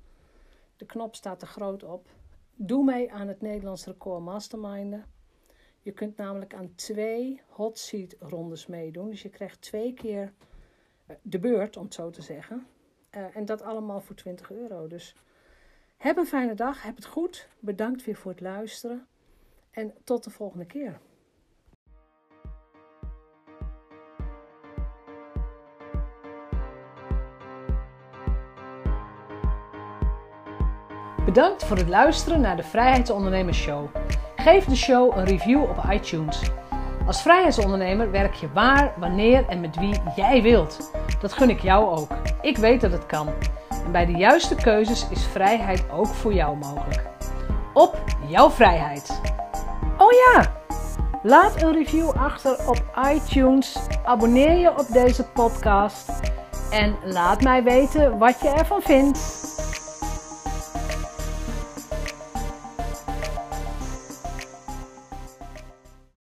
de 0.76 0.86
knop 0.86 1.14
staat 1.14 1.42
er 1.42 1.48
groot 1.48 1.82
op. 1.82 2.08
Doe 2.54 2.84
mee 2.84 3.12
aan 3.12 3.28
het 3.28 3.40
Nederlands 3.40 3.84
record 3.84 4.22
masterminden. 4.22 5.04
Je 5.82 5.92
kunt 5.92 6.16
namelijk 6.16 6.54
aan 6.54 6.74
twee 6.74 7.40
hot 7.48 7.78
seat 7.78 8.16
rondes 8.18 8.66
meedoen. 8.66 9.10
Dus 9.10 9.22
je 9.22 9.28
krijgt 9.28 9.60
twee 9.60 9.94
keer 9.94 10.32
eh, 11.06 11.16
de 11.22 11.38
beurt, 11.38 11.76
om 11.76 11.84
het 11.84 11.94
zo 11.94 12.10
te 12.10 12.22
zeggen. 12.22 12.66
Uh, 13.16 13.36
en 13.36 13.44
dat 13.44 13.62
allemaal 13.62 14.00
voor 14.00 14.16
20 14.16 14.50
euro. 14.50 14.86
Dus 14.86 15.14
Heb 16.00 16.16
een 16.16 16.26
fijne 16.26 16.54
dag, 16.54 16.82
heb 16.82 16.96
het 16.96 17.06
goed. 17.06 17.48
Bedankt 17.58 18.04
weer 18.04 18.16
voor 18.16 18.30
het 18.30 18.40
luisteren. 18.40 19.06
En 19.70 19.94
tot 20.04 20.24
de 20.24 20.30
volgende 20.30 20.64
keer. 20.64 20.98
Bedankt 31.24 31.64
voor 31.64 31.76
het 31.76 31.88
luisteren 31.88 32.40
naar 32.40 32.56
de 32.56 32.62
Vrijheidsondernemers 32.62 33.58
Show. 33.58 33.88
Geef 34.36 34.64
de 34.64 34.76
show 34.76 35.16
een 35.16 35.24
review 35.24 35.62
op 35.62 35.84
iTunes. 35.90 36.50
Als 37.06 37.22
vrijheidsondernemer 37.22 38.10
werk 38.10 38.34
je 38.34 38.52
waar, 38.52 38.94
wanneer 38.98 39.48
en 39.48 39.60
met 39.60 39.76
wie 39.76 40.00
jij 40.16 40.42
wilt. 40.42 40.92
Dat 41.20 41.32
gun 41.32 41.50
ik 41.50 41.60
jou 41.60 41.98
ook. 41.98 42.10
Ik 42.42 42.56
weet 42.56 42.80
dat 42.80 42.92
het 42.92 43.06
kan. 43.06 43.28
Bij 43.92 44.06
de 44.06 44.12
juiste 44.12 44.54
keuzes 44.54 45.06
is 45.08 45.26
vrijheid 45.26 45.84
ook 45.90 46.06
voor 46.06 46.32
jou 46.32 46.56
mogelijk. 46.56 47.02
Op 47.74 48.04
jouw 48.26 48.50
vrijheid. 48.50 49.20
Oh 49.98 50.10
ja, 50.12 50.52
laat 51.22 51.62
een 51.62 51.72
review 51.72 52.10
achter 52.10 52.68
op 52.68 52.82
iTunes. 53.12 53.76
Abonneer 54.04 54.56
je 54.56 54.78
op 54.78 54.86
deze 54.92 55.24
podcast. 55.24 56.10
En 56.70 56.96
laat 57.04 57.42
mij 57.42 57.62
weten 57.62 58.18
wat 58.18 58.40
je 58.40 58.48
ervan 58.48 58.82
vindt. 58.82 59.49